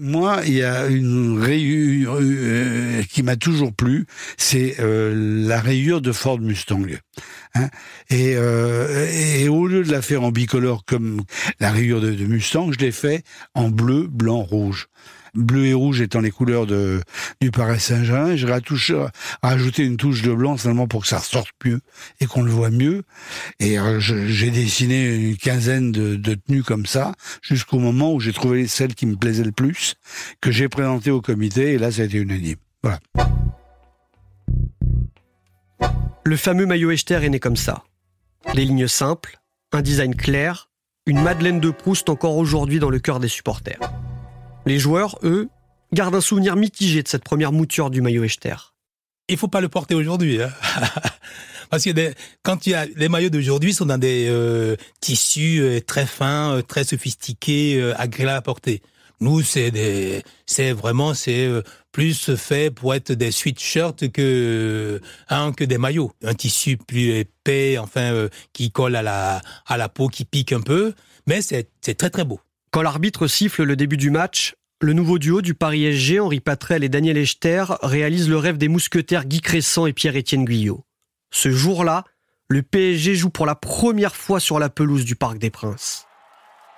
Moi, 0.00 0.40
il 0.46 0.54
y 0.54 0.62
a 0.62 0.86
une 0.86 1.40
rayure 1.40 2.18
euh, 2.20 3.02
qui 3.02 3.22
m'a 3.22 3.36
toujours 3.36 3.72
plu, 3.72 4.06
c'est 4.36 4.76
euh, 4.80 5.46
la 5.46 5.60
rayure 5.60 6.00
de 6.00 6.12
Ford 6.12 6.40
Mustang. 6.40 6.86
Hein 7.54 7.68
et, 8.08 8.34
euh, 8.36 9.06
et, 9.12 9.48
au 9.48 9.66
lieu 9.66 9.84
de 9.84 9.90
la 9.90 10.02
faire 10.02 10.22
en 10.22 10.30
bicolore 10.30 10.84
comme 10.84 11.22
la 11.60 11.70
rayure 11.70 12.00
de, 12.00 12.12
de 12.12 12.24
Mustang, 12.24 12.72
je 12.72 12.78
l'ai 12.78 12.92
fait 12.92 13.22
en 13.54 13.68
bleu, 13.68 14.06
blanc, 14.08 14.40
rouge 14.40 14.88
bleu 15.34 15.66
et 15.66 15.74
rouge 15.74 16.00
étant 16.00 16.20
les 16.20 16.30
couleurs 16.30 16.66
de, 16.66 17.00
du 17.40 17.50
Paris 17.50 17.80
Saint-Germain. 17.80 18.36
J'ai 18.36 18.46
rajouté 19.42 19.84
une 19.84 19.96
touche 19.96 20.22
de 20.22 20.32
blanc 20.32 20.56
seulement 20.56 20.86
pour 20.86 21.02
que 21.02 21.08
ça 21.08 21.18
ressorte 21.18 21.50
mieux 21.64 21.80
et 22.20 22.26
qu'on 22.26 22.42
le 22.42 22.50
voit 22.50 22.70
mieux. 22.70 23.02
Et 23.60 23.78
euh, 23.78 23.98
j'ai 24.00 24.50
dessiné 24.50 25.14
une 25.14 25.36
quinzaine 25.36 25.92
de, 25.92 26.34
tenues 26.34 26.62
comme 26.62 26.86
ça 26.86 27.12
jusqu'au 27.42 27.78
moment 27.78 28.12
où 28.12 28.20
j'ai 28.20 28.32
trouvé 28.32 28.66
celle 28.66 28.94
qui 28.94 29.06
me 29.06 29.16
plaisait 29.16 29.44
le 29.44 29.52
plus, 29.52 29.94
que 30.40 30.50
j'ai 30.50 30.68
présentée 30.68 31.10
au 31.10 31.20
comité 31.20 31.74
et 31.74 31.78
là 31.78 31.90
ça 31.90 32.02
a 32.02 32.04
été 32.04 32.18
unanime. 32.18 32.56
Voilà. 32.82 33.00
Le 36.24 36.36
fameux 36.36 36.66
maillot 36.66 36.90
Echter 36.90 37.20
est 37.22 37.28
né 37.28 37.40
comme 37.40 37.56
ça. 37.56 37.84
Des 38.54 38.64
lignes 38.64 38.88
simples, 38.88 39.38
un 39.72 39.82
design 39.82 40.14
clair, 40.14 40.68
une 41.06 41.20
Madeleine 41.20 41.60
de 41.60 41.70
Proust 41.70 42.08
encore 42.08 42.36
aujourd'hui 42.36 42.78
dans 42.78 42.90
le 42.90 42.98
cœur 42.98 43.18
des 43.18 43.28
supporters. 43.28 43.78
Les 44.64 44.78
joueurs, 44.78 45.18
eux, 45.24 45.48
gardent 45.92 46.14
un 46.14 46.20
souvenir 46.20 46.54
mitigé 46.54 47.02
de 47.02 47.08
cette 47.08 47.24
première 47.24 47.52
mouture 47.52 47.90
du 47.90 48.00
maillot 48.00 48.22
Echter. 48.22 48.54
Il 49.28 49.36
faut 49.36 49.48
pas 49.48 49.60
le 49.60 49.68
porter 49.68 49.94
aujourd'hui. 49.94 50.40
Hein 50.40 50.50
Parce 51.70 51.84
que 51.84 51.90
des, 51.90 52.12
quand 52.42 52.66
il 52.66 52.70
y 52.70 52.74
a, 52.74 52.86
les 52.96 53.08
maillots 53.08 53.30
d'aujourd'hui 53.30 53.74
sont 53.74 53.86
dans 53.86 53.98
des 53.98 54.26
euh, 54.28 54.76
tissus 55.00 55.60
euh, 55.60 55.80
très 55.80 56.06
fins, 56.06 56.56
euh, 56.56 56.62
très 56.62 56.84
sophistiqués, 56.84 57.92
agréables 57.96 58.36
à 58.36 58.42
porter. 58.42 58.82
Nous, 59.20 59.42
c'est 59.42 60.72
vraiment, 60.72 61.14
c'est 61.14 61.48
plus 61.92 62.34
fait 62.34 62.72
pour 62.72 62.92
être 62.92 63.12
des 63.12 63.30
sweatshirts 63.30 64.10
que 64.10 65.00
que 65.56 65.64
des 65.64 65.78
maillots. 65.78 66.10
Un 66.24 66.34
tissu 66.34 66.76
plus 66.76 67.10
épais, 67.10 67.78
enfin, 67.78 68.26
qui 68.52 68.72
colle 68.72 68.96
à 68.96 69.02
la 69.02 69.40
à 69.66 69.76
la 69.76 69.88
peau, 69.88 70.08
qui 70.08 70.24
pique 70.24 70.52
un 70.52 70.60
peu, 70.60 70.92
mais 71.28 71.40
c'est 71.40 71.70
c'est 71.82 71.94
très 71.94 72.10
très 72.10 72.24
beau. 72.24 72.40
Quand 72.72 72.80
l'arbitre 72.80 73.26
siffle 73.26 73.64
le 73.64 73.76
début 73.76 73.98
du 73.98 74.10
match, 74.10 74.54
le 74.80 74.94
nouveau 74.94 75.18
duo 75.18 75.42
du 75.42 75.52
Paris 75.52 75.84
SG, 75.94 76.20
Henri 76.20 76.40
Patrel 76.40 76.82
et 76.82 76.88
Daniel 76.88 77.18
Echter, 77.18 77.66
réalise 77.82 78.30
le 78.30 78.38
rêve 78.38 78.56
des 78.56 78.68
mousquetaires 78.68 79.26
Guy 79.26 79.42
Crescent 79.42 79.84
et 79.84 79.92
Pierre-Étienne 79.92 80.46
Guyot. 80.46 80.82
Ce 81.30 81.50
jour-là, 81.50 82.04
le 82.48 82.62
PSG 82.62 83.14
joue 83.14 83.28
pour 83.28 83.44
la 83.44 83.54
première 83.54 84.16
fois 84.16 84.40
sur 84.40 84.58
la 84.58 84.70
pelouse 84.70 85.04
du 85.04 85.16
Parc 85.16 85.36
des 85.36 85.50
Princes. 85.50 86.06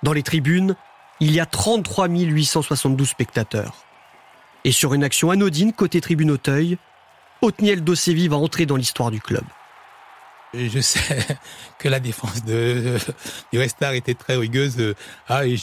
Dans 0.03 0.11
les 0.11 0.21
tribunes, 0.21 0.75
il 1.21 1.31
y 1.31 1.39
a 1.39 1.45
33 1.45 2.09
872 2.09 3.07
spectateurs. 3.07 3.85
Et 4.65 4.73
sur 4.73 4.95
une 4.95 5.03
action 5.05 5.31
anodine 5.31 5.71
côté 5.71 6.01
tribune 6.01 6.31
Auteuil, 6.31 6.77
Otniel 7.41 7.85
Dosevi 7.85 8.27
va 8.27 8.35
entrer 8.35 8.65
dans 8.65 8.75
l'histoire 8.75 9.11
du 9.11 9.21
club. 9.21 9.45
Je 10.57 10.79
sais 10.79 11.17
que 11.79 11.89
la 11.89 11.99
défense 11.99 12.43
de, 12.45 12.97
du 13.51 13.59
Restar 13.59 13.93
était 13.93 14.13
très 14.13 14.35
rigueuse. 14.35 14.77
Ah, 15.27 15.45
ils 15.45 15.59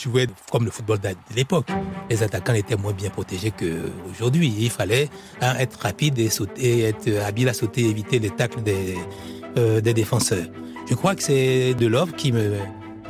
comme 0.51 0.65
le 0.65 0.71
football 0.71 0.99
de 1.01 1.11
l'époque. 1.35 1.69
Les 2.11 2.23
attaquants 2.23 2.55
étaient 2.55 2.77
moins 2.77 2.93
bien 2.93 3.11
protégés 3.11 3.53
qu'aujourd'hui. 3.53 4.55
Il 4.59 4.71
fallait 4.71 5.09
hein, 5.41 5.55
être 5.59 5.81
rapide 5.81 6.19
et 6.19 6.29
sauter, 6.29 6.83
être 6.83 7.09
habile 7.25 7.49
à 7.49 7.55
sauter, 7.55 7.83
éviter 7.83 8.19
les 8.19 8.31
tacles 8.31 8.63
des, 8.63 8.97
euh, 9.57 9.81
défenseurs. 9.81 10.47
Je 10.89 10.95
crois 10.95 11.15
que 11.15 11.23
c'est 11.23 11.75
Delove 11.75 12.13
qui 12.13 12.33
me, 12.33 12.57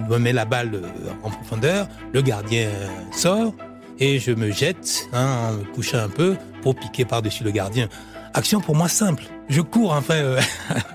me 0.09 0.19
met 0.19 0.33
la 0.33 0.45
balle 0.45 0.83
en 1.23 1.31
profondeur. 1.31 1.89
Le 2.13 2.23
gardien 2.23 2.69
sort 3.13 3.55
et 3.99 4.19
je 4.19 4.33
me 4.33 4.51
jette 4.51 5.09
hein, 5.13 5.51
en 5.51 5.53
me 5.53 5.65
couchant 5.65 5.99
un 5.99 6.09
peu 6.09 6.37
pour 6.63 6.75
piquer 6.75 7.05
par-dessus 7.05 7.45
le 7.45 7.51
gardien. 7.51 7.89
Action 8.35 8.61
pour 8.61 8.75
moi 8.75 8.89
simple. 8.89 9.25
Je 9.49 9.61
cours, 9.61 9.93
enfin, 9.93 10.15
euh, 10.15 10.41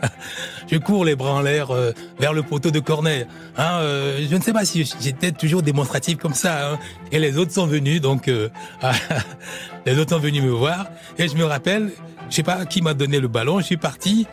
je 0.72 0.78
cours 0.78 1.06
les 1.06 1.16
bras 1.16 1.34
en 1.34 1.42
l'air 1.42 1.70
euh, 1.70 1.92
vers 2.20 2.34
le 2.34 2.42
poteau 2.42 2.72
de 2.72 2.80
corner. 2.80 3.28
Hein, 3.58 3.80
euh, 3.82 4.26
je 4.28 4.36
ne 4.36 4.42
sais 4.42 4.54
pas 4.54 4.66
si 4.66 4.92
j'étais 5.00 5.32
toujours 5.32 5.62
démonstratif 5.62 6.18
comme 6.18 6.34
ça. 6.34 6.72
Hein. 6.74 6.80
Et 7.12 7.20
les 7.20 7.38
autres 7.38 7.52
sont 7.52 7.68
venus, 7.68 8.02
donc 8.02 8.28
les 9.86 10.00
autres 10.00 10.16
sont 10.16 10.20
venus 10.20 10.42
me 10.42 10.50
voir. 10.50 10.88
Et 11.20 11.28
je 11.28 11.36
me 11.36 11.44
rappelle, 11.44 11.92
je 12.30 12.36
sais 12.36 12.44
pas 12.44 12.66
qui 12.66 12.82
m'a 12.82 12.96
donné 12.96 13.20
le 13.20 13.28
ballon. 13.28 13.60
Je 13.60 13.66
suis 13.66 13.78
parti 13.78 14.26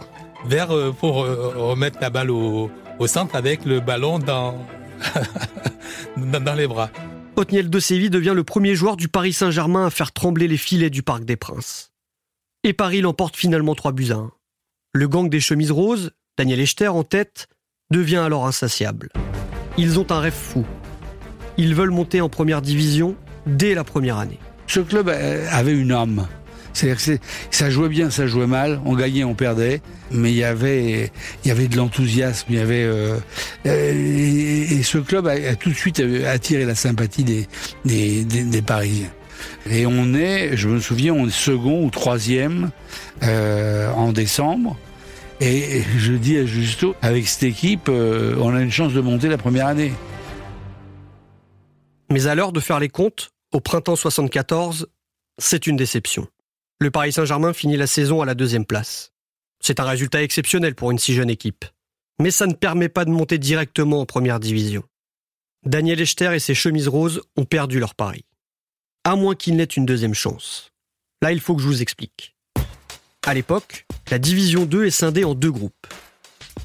vers 0.46 0.68
pour 0.98 1.16
remettre 1.16 1.98
la 2.00 2.10
balle 2.10 2.30
au, 2.30 2.70
centre 3.06 3.36
avec 3.36 3.66
le 3.66 3.80
ballon 3.80 4.18
dans 4.18 4.56
dans 6.16 6.54
les 6.54 6.66
bras. 6.66 6.88
Otniel 7.36 7.68
de 7.68 7.80
Séville 7.80 8.10
devient 8.10 8.32
le 8.34 8.44
premier 8.44 8.74
joueur 8.74 8.96
du 8.96 9.08
Paris 9.08 9.32
Saint-Germain 9.32 9.86
à 9.86 9.90
faire 9.90 10.12
trembler 10.12 10.48
les 10.48 10.56
filets 10.56 10.90
du 10.90 11.02
Parc 11.02 11.24
des 11.24 11.36
Princes. 11.36 11.93
Et 12.66 12.72
Paris 12.72 13.02
l'emporte 13.02 13.36
finalement 13.36 13.74
3 13.74 13.92
buts 13.92 14.10
à 14.10 14.14
1. 14.14 14.30
Le 14.94 15.06
gang 15.06 15.28
des 15.28 15.40
chemises 15.40 15.70
roses, 15.70 16.12
Daniel 16.38 16.60
Echter 16.60 16.88
en 16.88 17.04
tête, 17.04 17.48
devient 17.90 18.16
alors 18.16 18.46
insatiable. 18.46 19.10
Ils 19.76 19.98
ont 19.98 20.10
un 20.10 20.18
rêve 20.18 20.32
fou. 20.32 20.64
Ils 21.58 21.74
veulent 21.74 21.90
monter 21.90 22.22
en 22.22 22.30
première 22.30 22.62
division 22.62 23.16
dès 23.46 23.74
la 23.74 23.84
première 23.84 24.16
année. 24.16 24.38
Ce 24.66 24.80
club 24.80 25.10
avait 25.10 25.74
une 25.74 25.92
âme. 25.92 26.26
C'est-à-dire 26.72 27.04
que 27.04 27.24
ça 27.50 27.68
jouait 27.68 27.90
bien, 27.90 28.08
ça 28.08 28.26
jouait 28.26 28.46
mal, 28.46 28.80
on 28.86 28.94
gagnait, 28.94 29.24
on 29.24 29.34
perdait, 29.34 29.82
mais 30.10 30.32
il 30.32 30.38
y 30.38 30.42
avait, 30.44 31.10
de 31.44 31.76
l'enthousiasme, 31.76 32.46
il 32.48 32.56
y 32.56 32.60
avait, 32.60 32.82
euh, 32.82 33.18
et, 33.64 34.82
ce 34.82 34.98
club 34.98 35.26
a, 35.26 35.54
tout 35.54 35.68
de 35.68 35.74
suite 35.74 36.02
attiré 36.26 36.64
la 36.64 36.74
sympathie 36.74 37.46
des 37.84 38.62
Parisiens. 38.66 39.10
Et 39.68 39.86
on 39.86 40.14
est, 40.14 40.56
je 40.56 40.68
me 40.68 40.80
souviens, 40.80 41.14
on 41.14 41.26
est 41.26 41.30
second 41.30 41.84
ou 41.84 41.90
troisième 41.90 42.70
euh, 43.22 43.90
en 43.92 44.12
décembre. 44.12 44.76
Et 45.40 45.82
je 45.98 46.12
dis 46.12 46.36
à 46.38 46.46
Justo, 46.46 46.94
avec 47.02 47.26
cette 47.26 47.42
équipe, 47.42 47.88
euh, 47.88 48.36
on 48.38 48.54
a 48.54 48.60
une 48.60 48.70
chance 48.70 48.92
de 48.92 49.00
monter 49.00 49.28
la 49.28 49.38
première 49.38 49.66
année. 49.66 49.92
Mais 52.10 52.26
à 52.26 52.34
l'heure 52.34 52.52
de 52.52 52.60
faire 52.60 52.78
les 52.78 52.88
comptes, 52.88 53.30
au 53.52 53.60
printemps 53.60 53.96
74, 53.96 54.86
c'est 55.38 55.66
une 55.66 55.76
déception. 55.76 56.28
Le 56.80 56.90
Paris 56.90 57.12
Saint-Germain 57.12 57.52
finit 57.52 57.76
la 57.76 57.86
saison 57.86 58.22
à 58.22 58.26
la 58.26 58.34
deuxième 58.34 58.66
place. 58.66 59.12
C'est 59.60 59.80
un 59.80 59.84
résultat 59.84 60.22
exceptionnel 60.22 60.74
pour 60.74 60.90
une 60.90 60.98
si 60.98 61.14
jeune 61.14 61.30
équipe. 61.30 61.64
Mais 62.20 62.30
ça 62.30 62.46
ne 62.46 62.52
permet 62.52 62.88
pas 62.88 63.04
de 63.04 63.10
monter 63.10 63.38
directement 63.38 64.00
en 64.00 64.06
première 64.06 64.38
division. 64.38 64.84
Daniel 65.64 66.00
Echter 66.00 66.34
et 66.34 66.38
ses 66.38 66.54
chemises 66.54 66.88
roses 66.88 67.22
ont 67.36 67.44
perdu 67.44 67.80
leur 67.80 67.94
pari 67.94 68.24
à 69.04 69.16
moins 69.16 69.34
qu'il 69.34 69.56
n'ait 69.56 69.64
une 69.64 69.86
deuxième 69.86 70.14
chance. 70.14 70.72
Là, 71.22 71.32
il 71.32 71.40
faut 71.40 71.54
que 71.54 71.62
je 71.62 71.66
vous 71.66 71.82
explique. 71.82 72.34
À 73.26 73.34
l'époque, 73.34 73.86
la 74.10 74.18
division 74.18 74.64
2 74.64 74.86
est 74.86 74.90
scindée 74.90 75.24
en 75.24 75.34
deux 75.34 75.52
groupes. 75.52 75.86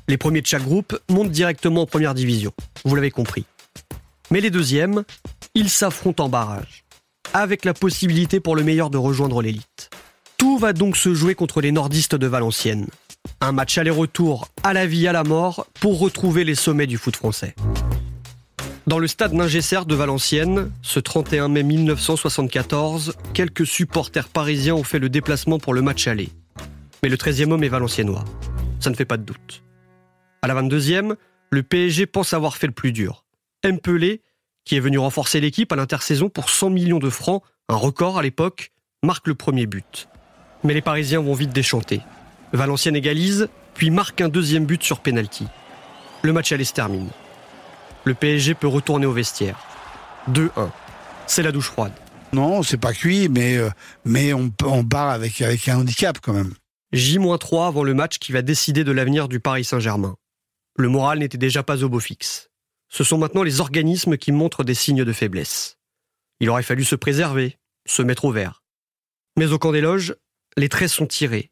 Les 0.08 0.18
premiers 0.18 0.42
de 0.42 0.48
chaque 0.48 0.64
groupe 0.64 1.00
montent 1.10 1.32
directement 1.32 1.82
en 1.82 1.86
première 1.86 2.14
division, 2.14 2.52
vous 2.86 2.96
l'avez 2.96 3.12
compris. 3.12 3.46
Mais 4.32 4.42
les 4.42 4.50
deuxièmes, 4.50 5.04
ils 5.56 5.70
s'affrontent 5.70 6.26
en 6.26 6.30
barrage, 6.30 6.84
avec 7.34 7.66
la 7.66 7.74
possibilité 7.74 8.40
pour 8.40 8.56
le 8.56 8.64
meilleur 8.64 8.90
de 8.90 8.98
rejoindre 8.98 9.42
l'élite. 9.42 9.90
Tout 10.38 10.58
va 10.58 10.74
donc 10.74 10.96
se 10.96 11.14
jouer 11.14 11.36
contre 11.36 11.62
les 11.62 11.72
nordistes 11.72 12.16
de 12.16 12.28
Valenciennes. 12.28 12.88
Un 13.42 13.52
match 13.52 13.78
aller-retour 13.78 14.48
à 14.64 14.74
la 14.74 14.86
vie 14.86 15.08
à 15.08 15.12
la 15.12 15.24
mort 15.24 15.68
pour 15.82 16.00
retrouver 16.00 16.44
les 16.44 16.56
sommets 16.56 16.88
du 16.88 16.98
foot 16.98 17.16
français. 17.16 17.56
Dans 18.90 18.98
le 18.98 19.06
stade 19.06 19.34
Ningesser 19.34 19.82
de 19.86 19.94
Valenciennes, 19.94 20.72
ce 20.82 21.00
31 21.00 21.48
mai 21.48 21.62
1974, 21.62 23.18
quelques 23.36 23.68
supporters 23.68 24.28
parisiens 24.28 24.74
ont 24.74 24.84
fait 24.84 24.98
le 24.98 25.10
déplacement 25.10 25.60
pour 25.60 25.76
le 25.76 25.84
match 25.84 26.08
aller. 26.08 26.30
Mais 27.04 27.10
le 27.10 27.16
13e 27.16 27.52
homme 27.52 27.64
est 27.64 27.70
valenciennois. 27.70 28.26
Ça 28.80 28.90
ne 28.90 28.96
fait 28.96 29.06
pas 29.06 29.18
de 29.18 29.22
doute. 29.22 29.62
À 30.42 30.48
la 30.48 30.60
22e, 30.60 31.14
le 31.52 31.62
PSG 31.62 32.08
pense 32.08 32.34
avoir 32.34 32.58
fait 32.58 32.66
le 32.66 32.74
plus 32.74 32.92
dur. 32.92 33.26
Mpelé, 33.64 34.24
qui 34.66 34.76
est 34.76 34.80
venu 34.80 34.98
renforcer 34.98 35.40
l'équipe 35.40 35.72
à 35.72 35.76
l'intersaison 35.76 36.28
pour 36.28 36.50
100 36.50 36.72
millions 36.72 36.98
de 36.98 37.12
francs, 37.12 37.44
un 37.68 37.76
record 37.76 38.18
à 38.18 38.24
l'époque, 38.24 38.72
marque 39.04 39.28
le 39.28 39.36
premier 39.36 39.68
but. 39.68 40.08
Mais 40.64 40.74
les 40.74 40.82
Parisiens 40.82 41.22
vont 41.22 41.36
vite 41.36 41.54
déchanter. 41.54 42.02
Valenciennes 42.54 42.96
égalise, 42.96 43.50
puis 43.76 43.92
marque 43.92 44.20
un 44.20 44.30
deuxième 44.30 44.66
but 44.66 44.82
sur 44.82 45.00
penalty. 45.00 45.46
Le 46.24 46.34
match 46.34 46.52
aller 46.52 46.64
se 46.66 46.74
termine 46.74 47.10
le 48.06 48.14
PSG 48.14 48.54
peut 48.54 48.68
retourner 48.68 49.06
au 49.06 49.12
vestiaire. 49.12 49.60
2-1. 50.30 50.70
C'est 51.28 51.44
la 51.44 51.52
douche 51.52 51.68
froide. 51.68 51.94
Non, 52.34 52.64
c'est 52.64 52.78
pas 52.78 52.94
cuit, 52.94 53.30
mais, 53.30 53.58
euh, 53.58 53.70
mais 54.06 54.34
on, 54.34 54.52
on 54.64 54.86
part 54.86 55.10
avec, 55.10 55.42
avec 55.42 55.68
un 55.68 55.80
handicap 55.80 56.20
quand 56.22 56.34
même. 56.34 56.54
J-3 56.92 57.68
avant 57.68 57.84
le 57.84 57.94
match 57.94 58.18
qui 58.18 58.32
va 58.32 58.42
décider 58.42 58.84
de 58.84 58.92
l'avenir 58.92 59.28
du 59.28 59.40
Paris 59.40 59.64
Saint-Germain. 59.64 60.16
Le 60.76 60.90
moral 60.90 61.20
n'était 61.20 61.38
déjà 61.38 61.62
pas 61.62 61.84
au 61.84 61.90
beau 61.90 62.00
fixe. 62.00 62.50
Ce 62.90 63.04
sont 63.04 63.18
maintenant 63.18 63.44
les 63.44 63.60
organismes 63.60 64.18
qui 64.18 64.32
montrent 64.32 64.64
des 64.64 64.74
signes 64.74 65.04
de 65.04 65.14
faiblesse. 65.14 65.78
Il 66.40 66.50
aurait 66.50 66.64
fallu 66.64 66.84
se 66.84 66.96
préserver, 66.96 67.58
se 67.86 68.02
mettre 68.02 68.26
au 68.26 68.32
vert. 68.32 68.64
Mais 69.38 69.52
au 69.52 69.60
camp 69.60 69.72
des 69.72 69.82
loges, 69.82 70.16
les 70.58 70.70
traits 70.70 70.90
sont 70.90 71.06
tirés. 71.06 71.52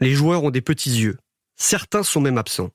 Les 0.00 0.14
joueurs 0.14 0.44
ont 0.44 0.50
des 0.50 0.60
petits 0.60 1.00
yeux. 1.00 1.18
Certains 1.56 2.02
sont 2.02 2.20
même 2.20 2.38
absents. 2.38 2.70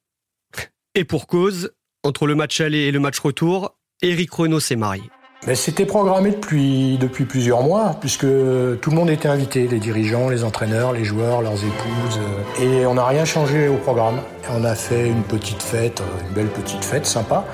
Et 0.94 1.06
pour 1.06 1.26
cause, 1.26 1.72
entre 2.04 2.28
le 2.28 2.36
match 2.36 2.60
aller 2.62 2.80
et 2.80 2.92
le 2.92 3.00
match 3.00 3.20
retour, 3.20 3.76
Eric 4.02 4.32
Renault 4.32 4.60
s'est 4.60 4.76
marié. 4.76 5.04
Mais 5.46 5.56
c'était 5.56 5.86
programmé 5.86 6.32
depuis, 6.32 6.98
depuis 6.98 7.26
plusieurs 7.26 7.64
mois, 7.64 7.98
puisque 8.00 8.22
tout 8.22 8.90
le 8.90 8.96
monde 8.96 9.10
était 9.10 9.28
invité, 9.28 9.68
les 9.68 9.80
dirigeants, 9.80 10.30
les 10.30 10.46
entraîneurs, 10.46 10.94
les 10.94 11.04
joueurs, 11.04 11.42
leurs 11.42 11.62
épouses. 11.62 12.20
Et 12.62 12.86
on 12.86 12.94
n'a 12.94 13.06
rien 13.06 13.26
changé 13.26 13.68
au 13.68 13.76
programme. 13.76 14.22
On 14.50 14.64
a 14.64 14.74
fait 14.74 15.08
une 15.08 15.24
petite 15.24 15.62
fête, 15.62 16.02
une 16.28 16.34
belle 16.34 16.48
petite 16.48 16.86
fête, 16.86 17.06
sympa. 17.06 17.46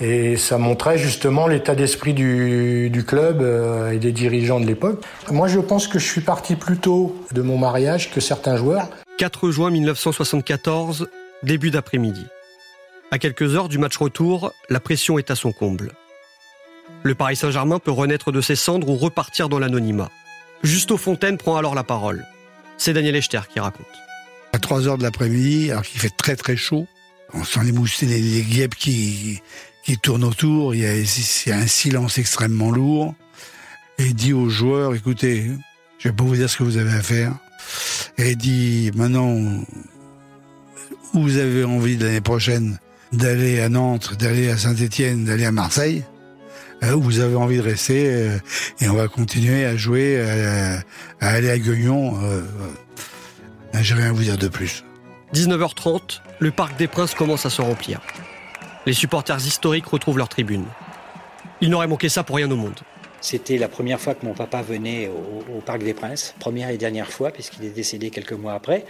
Et 0.00 0.36
ça 0.36 0.58
montrait 0.58 0.98
justement 0.98 1.46
l'état 1.46 1.76
d'esprit 1.76 2.14
du, 2.14 2.90
du, 2.90 3.04
club 3.04 3.42
euh, 3.42 3.92
et 3.92 3.98
des 3.98 4.10
dirigeants 4.10 4.58
de 4.58 4.66
l'époque. 4.66 5.04
Moi, 5.30 5.46
je 5.46 5.60
pense 5.60 5.86
que 5.86 6.00
je 6.00 6.04
suis 6.04 6.20
parti 6.20 6.56
plus 6.56 6.78
tôt 6.78 7.14
de 7.32 7.42
mon 7.42 7.58
mariage 7.58 8.10
que 8.10 8.20
certains 8.20 8.56
joueurs. 8.56 8.88
4 9.18 9.52
juin 9.52 9.70
1974, 9.70 11.08
début 11.44 11.70
d'après-midi. 11.70 12.26
À 13.14 13.18
quelques 13.18 13.54
heures 13.54 13.68
du 13.68 13.78
match 13.78 13.96
retour, 13.96 14.52
la 14.70 14.80
pression 14.80 15.20
est 15.20 15.30
à 15.30 15.36
son 15.36 15.52
comble. 15.52 15.92
Le 17.04 17.14
Paris 17.14 17.36
Saint-Germain 17.36 17.78
peut 17.78 17.92
renaître 17.92 18.32
de 18.32 18.40
ses 18.40 18.56
cendres 18.56 18.88
ou 18.88 18.96
repartir 18.96 19.48
dans 19.48 19.60
l'anonymat. 19.60 20.10
Justo 20.64 20.96
Fontaine 20.96 21.38
prend 21.38 21.56
alors 21.56 21.76
la 21.76 21.84
parole. 21.84 22.26
C'est 22.76 22.92
Daniel 22.92 23.14
Echter 23.14 23.42
qui 23.48 23.60
raconte. 23.60 23.86
À 24.52 24.58
3 24.58 24.88
heures 24.88 24.98
de 24.98 25.04
l'après-midi, 25.04 25.70
alors 25.70 25.84
qu'il 25.84 26.00
fait 26.00 26.10
très 26.10 26.34
très 26.34 26.56
chaud, 26.56 26.88
on 27.32 27.44
sent 27.44 27.60
les 27.62 27.70
mousses, 27.70 28.02
les, 28.02 28.42
guêpes 28.42 28.74
qui, 28.74 29.40
qui 29.84 29.96
tournent 29.96 30.24
autour, 30.24 30.74
il 30.74 30.80
y, 30.80 31.52
a, 31.52 31.56
un 31.56 31.66
silence 31.68 32.18
extrêmement 32.18 32.72
lourd. 32.72 33.14
Et 33.98 34.06
il 34.06 34.14
dit 34.16 34.32
aux 34.32 34.48
joueurs, 34.48 34.92
écoutez, 34.92 35.52
je 36.00 36.08
vais 36.08 36.14
pas 36.16 36.24
vous 36.24 36.34
dire 36.34 36.50
ce 36.50 36.56
que 36.56 36.64
vous 36.64 36.78
avez 36.78 36.94
à 36.94 37.02
faire. 37.02 37.32
Et 38.18 38.30
il 38.30 38.36
dit, 38.36 38.90
maintenant, 38.96 39.38
vous 41.12 41.36
avez 41.36 41.62
envie 41.62 41.96
l'année 41.96 42.20
prochaine? 42.20 42.76
D'aller 43.16 43.60
à 43.60 43.68
Nantes, 43.68 44.16
d'aller 44.18 44.50
à 44.50 44.56
Saint-Étienne, 44.56 45.24
d'aller 45.24 45.44
à 45.44 45.52
Marseille, 45.52 46.04
euh, 46.82 46.94
vous 46.94 47.20
avez 47.20 47.36
envie 47.36 47.56
de 47.56 47.62
rester 47.62 48.06
euh, 48.08 48.38
et 48.80 48.88
on 48.88 48.94
va 48.94 49.08
continuer 49.08 49.64
à 49.64 49.76
jouer, 49.76 50.20
à, 50.20 50.80
aller 51.20 51.50
à 51.50 51.58
Guignon. 51.58 52.14
Euh, 52.22 52.42
J'ai 53.80 53.94
rien 53.94 54.10
à 54.10 54.12
vous 54.12 54.22
dire 54.22 54.36
de 54.36 54.48
plus. 54.48 54.84
19h30, 55.32 56.20
le 56.38 56.50
Parc 56.50 56.76
des 56.76 56.86
Princes 56.86 57.14
commence 57.14 57.46
à 57.46 57.50
se 57.50 57.62
remplir. 57.62 58.00
Les 58.86 58.92
supporters 58.92 59.38
historiques 59.38 59.86
retrouvent 59.86 60.18
leur 60.18 60.28
tribune. 60.28 60.64
Il 61.60 61.70
n'aurait 61.70 61.86
manqué 61.86 62.08
ça 62.08 62.22
pour 62.22 62.36
rien 62.36 62.50
au 62.50 62.56
monde. 62.56 62.78
C'était 63.20 63.56
la 63.56 63.68
première 63.68 63.98
fois 63.98 64.14
que 64.14 64.26
mon 64.26 64.34
papa 64.34 64.60
venait 64.60 65.08
au, 65.08 65.60
Parc 65.60 65.82
des 65.82 65.94
Princes, 65.94 66.34
première 66.38 66.68
et 66.68 66.76
dernière 66.76 67.08
fois, 67.08 67.30
puisqu'il 67.30 67.64
est 67.64 67.70
décédé 67.70 68.10
quelques 68.10 68.34
mois 68.34 68.52
après. 68.52 68.84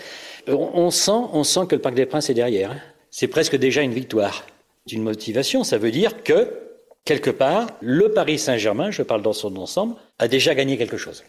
On, 0.49 0.91
sent, 0.91 1.13
on 1.33 1.45
sent 1.45 1.61
que 1.69 1.77
le 1.77 1.81
Parc 1.81 1.95
des 1.95 2.07
Princes 2.07 2.31
est 2.31 2.35
derrière. 2.35 2.73
Hein 2.73 2.94
c'est 3.15 3.29
presque 3.29 3.55
déjà 3.55 3.83
une 3.83 3.95
victoire. 3.95 4.45
Une 4.91 5.05
motivation, 5.05 5.63
ça 5.63 5.79
veut 5.79 5.93
dire 5.93 6.25
que, 6.25 6.51
quelque 7.05 7.31
part, 7.31 7.69
le 7.81 8.11
Paris 8.11 8.41
Saint-Germain, 8.41 8.91
je 8.91 9.03
parle 9.05 9.23
dans 9.23 9.33
son 9.33 9.55
ensemble, 9.55 9.95
a 10.19 10.27
déjà 10.27 10.53
gagné 10.57 10.77
quelque 10.77 10.97
chose. 10.97 11.23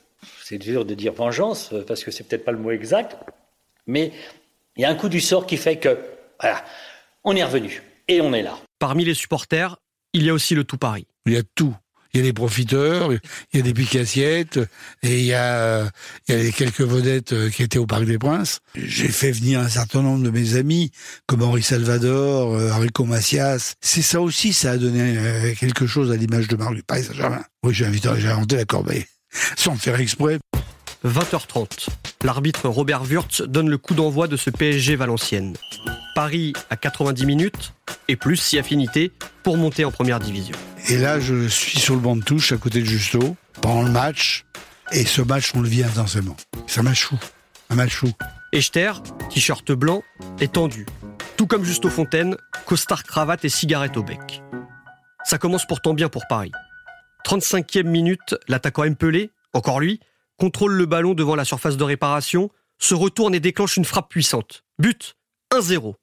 c'est 0.44 0.58
dur 0.58 0.84
de 0.84 0.96
dire 0.96 1.14
vengeance, 1.14 1.76
parce 1.86 2.04
que 2.04 2.10
c'est 2.10 2.24
peut-être 2.24 2.44
pas 2.44 2.54
le 2.54 2.58
mot 2.58 2.72
exact, 2.72 3.18
mais 3.86 4.12
il 4.78 4.82
y 4.82 4.86
a 4.86 4.90
un 4.90 4.96
coup 4.96 5.10
du 5.10 5.22
sort 5.22 5.46
qui 5.46 5.58
fait 5.58 5.78
que, 5.78 6.00
voilà, 6.42 6.66
on 7.24 7.36
est 7.36 7.44
revenu 7.44 7.84
et 8.08 8.20
on 8.20 8.34
est 8.34 8.42
là. 8.42 8.58
Parmi 8.80 9.06
les 9.06 9.14
supporters, 9.14 9.78
il 10.14 10.24
y 10.24 10.32
a 10.32 10.34
aussi 10.34 10.56
le 10.56 10.64
tout 10.64 10.80
Paris. 10.80 11.06
Il 11.28 11.34
y 11.34 11.38
a 11.38 11.44
tout. 11.54 11.76
Il 12.16 12.20
y 12.20 12.22
a 12.22 12.24
des 12.24 12.34
profiteurs, 12.34 13.12
il 13.12 13.20
y 13.58 13.60
a 13.60 13.62
des 13.62 13.74
piques-assiettes, 13.74 14.58
et 15.04 15.20
il 15.20 15.26
y, 15.26 15.34
a, 15.34 15.92
il 16.30 16.46
y 16.46 16.48
a 16.48 16.52
quelques 16.52 16.80
vedettes 16.80 17.34
euh, 17.34 17.50
qui 17.50 17.62
étaient 17.62 17.78
au 17.78 17.88
Parc 17.88 18.06
des 18.06 18.18
Princes. 18.18 18.60
J'ai 18.74 19.10
fait 19.10 19.32
venir 19.32 19.60
un 19.60 19.68
certain 19.68 20.02
nombre 20.02 20.24
de 20.24 20.30
mes 20.30 20.56
amis, 20.56 20.92
comme 21.28 21.44
Henri 21.44 21.62
Salvador, 21.62 22.54
euh, 22.54 22.72
Enrico 22.72 23.04
Macias. 23.04 23.74
C'est 23.82 24.02
ça 24.02 24.22
aussi, 24.22 24.54
ça 24.54 24.72
a 24.72 24.78
donné 24.78 25.18
euh, 25.18 25.54
quelque 25.60 25.88
chose 25.88 26.10
à 26.10 26.16
l'image 26.16 26.48
de 26.48 26.56
Marc 26.56 26.74
du 26.74 26.84
Saint-Germain. 26.90 27.44
Oui, 27.64 27.74
j'ai 27.74 27.86
inventé 27.86 28.56
la 28.56 28.64
corbeille, 28.64 29.06
sans 29.58 29.76
faire 29.76 30.00
exprès. 30.00 30.40
20h30. 31.06 31.88
L'arbitre 32.24 32.68
Robert 32.68 33.04
Wurtz 33.04 33.44
donne 33.44 33.70
le 33.70 33.78
coup 33.78 33.94
d'envoi 33.94 34.28
de 34.28 34.36
ce 34.38 34.50
PSG 34.50 34.96
Valenciennes. 34.96 35.56
Paris 36.16 36.54
à 36.72 36.76
90 36.76 37.26
minutes, 37.28 37.74
et 38.08 38.16
plus 38.16 38.38
si 38.38 38.58
affinité, 38.58 39.12
pour 39.44 39.58
monter 39.58 39.86
en 39.86 39.92
première 39.92 40.20
division. 40.20 40.56
Et 40.90 40.98
là, 40.98 41.20
je 41.20 41.48
suis 41.48 41.80
sur 41.80 41.94
le 41.94 42.00
banc 42.00 42.16
de 42.16 42.24
touche 42.24 42.52
à 42.52 42.58
côté 42.58 42.80
de 42.80 42.86
Justo, 42.86 43.36
pendant 43.62 43.84
le 43.84 43.92
match, 43.92 44.46
et 44.92 45.06
ce 45.06 45.22
match, 45.22 45.52
on 45.56 45.62
le 45.62 45.70
vit 45.70 45.84
intensément. 45.84 46.36
C'est 46.66 46.80
un 46.80 46.84
match 46.84 47.04
fou. 47.04 47.18
Un 47.70 47.76
match 47.76 47.94
fou. 47.94 48.12
Echter, 48.52 48.94
t-shirt 49.30 49.72
blanc, 49.72 50.02
est 50.40 50.54
tendu. 50.54 50.88
Tout 51.38 51.46
comme 51.46 51.64
Justo 51.64 51.90
Fontaine, 51.90 52.36
costard 52.66 53.04
cravate 53.04 53.46
et 53.46 53.50
cigarette 53.50 53.98
au 53.98 54.04
bec. 54.04 54.42
Ça 55.24 55.38
commence 55.38 55.68
pourtant 55.68 55.94
bien 55.94 56.10
pour 56.10 56.26
Paris. 56.28 56.52
35e 57.28 57.84
minute, 57.84 58.36
l'attaquant 58.48 58.86
Empelé, 58.86 59.32
encore 59.54 59.80
lui, 59.80 60.00
contrôle 60.38 60.74
le 60.74 60.86
ballon 60.86 61.14
devant 61.14 61.36
la 61.36 61.46
surface 61.46 61.78
de 61.78 61.84
réparation, 61.84 62.50
se 62.80 62.94
retourne 62.94 63.36
et 63.36 63.40
déclenche 63.40 63.78
une 63.78 63.86
frappe 63.86 64.10
puissante. 64.10 64.64
But 64.80 65.16
1-0. 65.54 65.96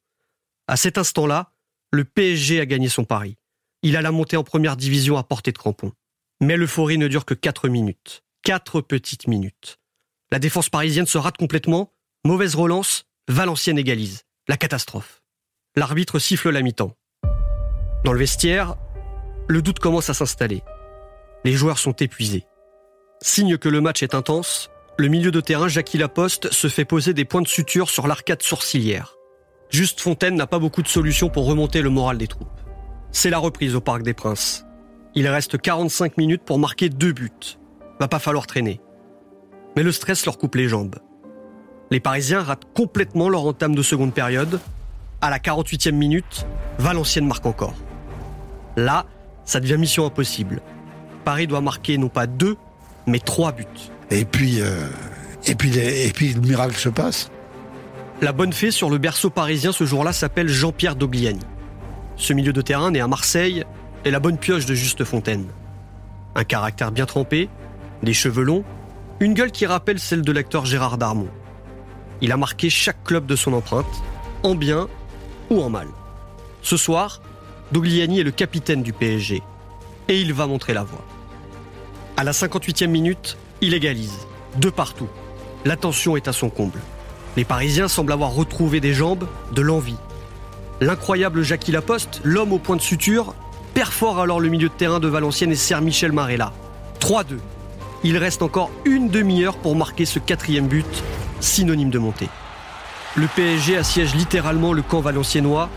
À 0.68 0.76
cet 0.76 0.98
instant-là, 0.98 1.52
le 1.90 2.04
PSG 2.04 2.60
a 2.60 2.66
gagné 2.66 2.88
son 2.88 3.04
pari. 3.04 3.36
Il 3.82 3.96
a 3.96 4.02
la 4.02 4.12
montée 4.12 4.36
en 4.36 4.44
première 4.44 4.76
division 4.76 5.16
à 5.16 5.24
portée 5.24 5.52
de 5.52 5.58
crampon. 5.58 5.92
Mais 6.40 6.56
l'euphorie 6.56 6.98
ne 6.98 7.08
dure 7.08 7.24
que 7.24 7.34
4 7.34 7.68
minutes. 7.68 8.22
4 8.44 8.80
petites 8.80 9.26
minutes. 9.26 9.78
La 10.30 10.38
défense 10.38 10.70
parisienne 10.70 11.06
se 11.06 11.18
rate 11.18 11.36
complètement. 11.36 11.92
Mauvaise 12.24 12.54
relance. 12.54 13.04
Valenciennes 13.28 13.78
égalise. 13.78 14.22
La 14.48 14.56
catastrophe. 14.56 15.22
L'arbitre 15.76 16.18
siffle 16.18 16.50
la 16.50 16.62
mi-temps. 16.62 16.96
Dans 18.04 18.12
le 18.12 18.18
vestiaire, 18.18 18.76
le 19.48 19.62
doute 19.62 19.78
commence 19.78 20.10
à 20.10 20.14
s'installer. 20.14 20.62
Les 21.44 21.52
joueurs 21.52 21.78
sont 21.78 21.92
épuisés. 21.92 22.44
Signe 23.22 23.56
que 23.56 23.68
le 23.68 23.80
match 23.80 24.02
est 24.02 24.16
intense, 24.16 24.68
le 24.98 25.06
milieu 25.06 25.30
de 25.30 25.40
terrain 25.40 25.68
Jackie 25.68 25.96
Laposte 25.96 26.52
se 26.52 26.66
fait 26.66 26.84
poser 26.84 27.14
des 27.14 27.24
points 27.24 27.40
de 27.40 27.46
suture 27.46 27.88
sur 27.88 28.08
l'arcade 28.08 28.42
sourcilière. 28.42 29.14
Juste 29.70 30.00
Fontaine 30.00 30.34
n'a 30.34 30.48
pas 30.48 30.58
beaucoup 30.58 30.82
de 30.82 30.88
solutions 30.88 31.28
pour 31.28 31.46
remonter 31.46 31.82
le 31.82 31.88
moral 31.88 32.18
des 32.18 32.26
troupes. 32.26 32.60
C'est 33.12 33.30
la 33.30 33.38
reprise 33.38 33.76
au 33.76 33.80
Parc 33.80 34.02
des 34.02 34.12
Princes. 34.12 34.66
Il 35.14 35.28
reste 35.28 35.56
45 35.56 36.18
minutes 36.18 36.42
pour 36.42 36.58
marquer 36.58 36.88
deux 36.88 37.12
buts. 37.12 37.30
Va 38.00 38.08
pas 38.08 38.18
falloir 38.18 38.48
traîner. 38.48 38.80
Mais 39.76 39.84
le 39.84 39.92
stress 39.92 40.26
leur 40.26 40.36
coupe 40.36 40.56
les 40.56 40.68
jambes. 40.68 40.96
Les 41.92 42.00
Parisiens 42.00 42.42
ratent 42.42 42.66
complètement 42.74 43.28
leur 43.28 43.46
entame 43.46 43.76
de 43.76 43.82
seconde 43.82 44.14
période. 44.14 44.58
À 45.20 45.30
la 45.30 45.38
48e 45.38 45.92
minute, 45.92 46.44
Valenciennes 46.78 47.28
marque 47.28 47.46
encore. 47.46 47.74
Là, 48.76 49.06
ça 49.44 49.60
devient 49.60 49.76
mission 49.78 50.06
impossible. 50.06 50.60
Paris 51.24 51.46
doit 51.46 51.60
marquer 51.60 51.98
non 51.98 52.08
pas 52.08 52.26
deux, 52.26 52.56
mais 53.06 53.18
trois 53.18 53.52
buts. 53.52 53.66
Et 54.10 54.24
puis, 54.24 54.60
euh, 54.60 54.86
et 55.46 55.54
puis, 55.54 55.76
et 55.78 56.12
puis 56.12 56.32
le 56.34 56.40
miracle 56.40 56.76
se 56.76 56.88
passe. 56.88 57.30
La 58.20 58.32
bonne 58.32 58.52
fée 58.52 58.70
sur 58.70 58.90
le 58.90 58.98
berceau 58.98 59.30
parisien 59.30 59.72
ce 59.72 59.84
jour-là 59.84 60.12
s'appelle 60.12 60.48
Jean-Pierre 60.48 60.94
Dogliani. 60.94 61.40
Ce 62.16 62.32
milieu 62.32 62.52
de 62.52 62.62
terrain 62.62 62.90
né 62.90 63.00
à 63.00 63.08
Marseille 63.08 63.64
est 64.04 64.10
la 64.10 64.20
bonne 64.20 64.38
pioche 64.38 64.66
de 64.66 64.74
Juste 64.74 65.04
Fontaine. 65.04 65.46
Un 66.34 66.44
caractère 66.44 66.92
bien 66.92 67.06
trempé, 67.06 67.48
des 68.02 68.14
cheveux 68.14 68.44
longs, 68.44 68.64
une 69.20 69.34
gueule 69.34 69.50
qui 69.50 69.66
rappelle 69.66 69.98
celle 69.98 70.22
de 70.22 70.32
l'acteur 70.32 70.66
Gérard 70.66 70.98
Darmon. 70.98 71.28
Il 72.20 72.30
a 72.32 72.36
marqué 72.36 72.70
chaque 72.70 73.02
club 73.02 73.26
de 73.26 73.34
son 73.34 73.52
empreinte, 73.52 74.02
en 74.42 74.54
bien 74.54 74.88
ou 75.50 75.60
en 75.60 75.68
mal. 75.68 75.88
Ce 76.62 76.76
soir, 76.76 77.20
Dogliani 77.72 78.20
est 78.20 78.24
le 78.24 78.30
capitaine 78.30 78.82
du 78.82 78.92
PSG 78.92 79.42
et 80.08 80.20
il 80.20 80.32
va 80.32 80.46
montrer 80.46 80.74
la 80.74 80.84
voie. 80.84 81.04
À 82.22 82.24
la 82.24 82.30
58e 82.30 82.86
minute, 82.86 83.36
il 83.62 83.74
égalise. 83.74 84.16
De 84.56 84.70
partout. 84.70 85.08
La 85.64 85.74
tension 85.74 86.16
est 86.16 86.28
à 86.28 86.32
son 86.32 86.50
comble. 86.50 86.78
Les 87.36 87.44
Parisiens 87.44 87.88
semblent 87.88 88.12
avoir 88.12 88.32
retrouvé 88.32 88.78
des 88.78 88.94
jambes, 88.94 89.26
de 89.52 89.60
l'envie. 89.60 89.96
L'incroyable 90.80 91.42
Jackie 91.42 91.72
Laposte, 91.72 92.20
l'homme 92.22 92.52
au 92.52 92.60
point 92.60 92.76
de 92.76 92.80
suture, 92.80 93.34
perfore 93.74 94.20
alors 94.20 94.38
le 94.38 94.50
milieu 94.50 94.68
de 94.68 94.72
terrain 94.72 95.00
de 95.00 95.08
Valenciennes 95.08 95.50
et 95.50 95.56
sert 95.56 95.80
Michel 95.82 96.12
Marella. 96.12 96.52
3-2. 97.00 97.38
Il 98.04 98.16
reste 98.18 98.42
encore 98.42 98.70
une 98.84 99.08
demi-heure 99.08 99.56
pour 99.56 99.74
marquer 99.74 100.04
ce 100.04 100.20
quatrième 100.20 100.68
but, 100.68 101.02
synonyme 101.40 101.90
de 101.90 101.98
montée. 101.98 102.28
Le 103.16 103.26
PSG 103.26 103.76
assiège 103.76 104.14
littéralement 104.14 104.72
le 104.72 104.82
camp 104.82 105.00
valenciennois 105.00 105.70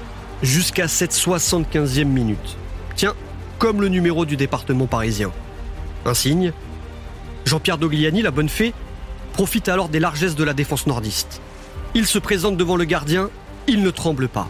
jusqu'à 0.43 0.88
cette 0.88 1.13
75e 1.13 2.03
minute. 2.03 2.55
Tiens, 2.95 3.15
comme 3.58 3.81
le 3.81 3.89
numéro 3.89 4.25
du 4.27 4.38
département 4.38 4.86
parisien. 4.86 5.31
Un 6.05 6.13
signe 6.13 6.53
Jean-Pierre 7.45 7.77
Dogliani, 7.77 8.21
la 8.21 8.31
bonne 8.31 8.49
fée, 8.49 8.73
profite 9.33 9.69
alors 9.69 9.89
des 9.89 9.99
largesses 9.99 10.35
de 10.35 10.43
la 10.43 10.53
défense 10.53 10.87
nordiste. 10.87 11.41
Il 11.93 12.07
se 12.07 12.19
présente 12.19 12.57
devant 12.57 12.75
le 12.75 12.85
gardien, 12.85 13.29
il 13.67 13.81
ne 13.81 13.89
tremble 13.89 14.27
pas. 14.27 14.49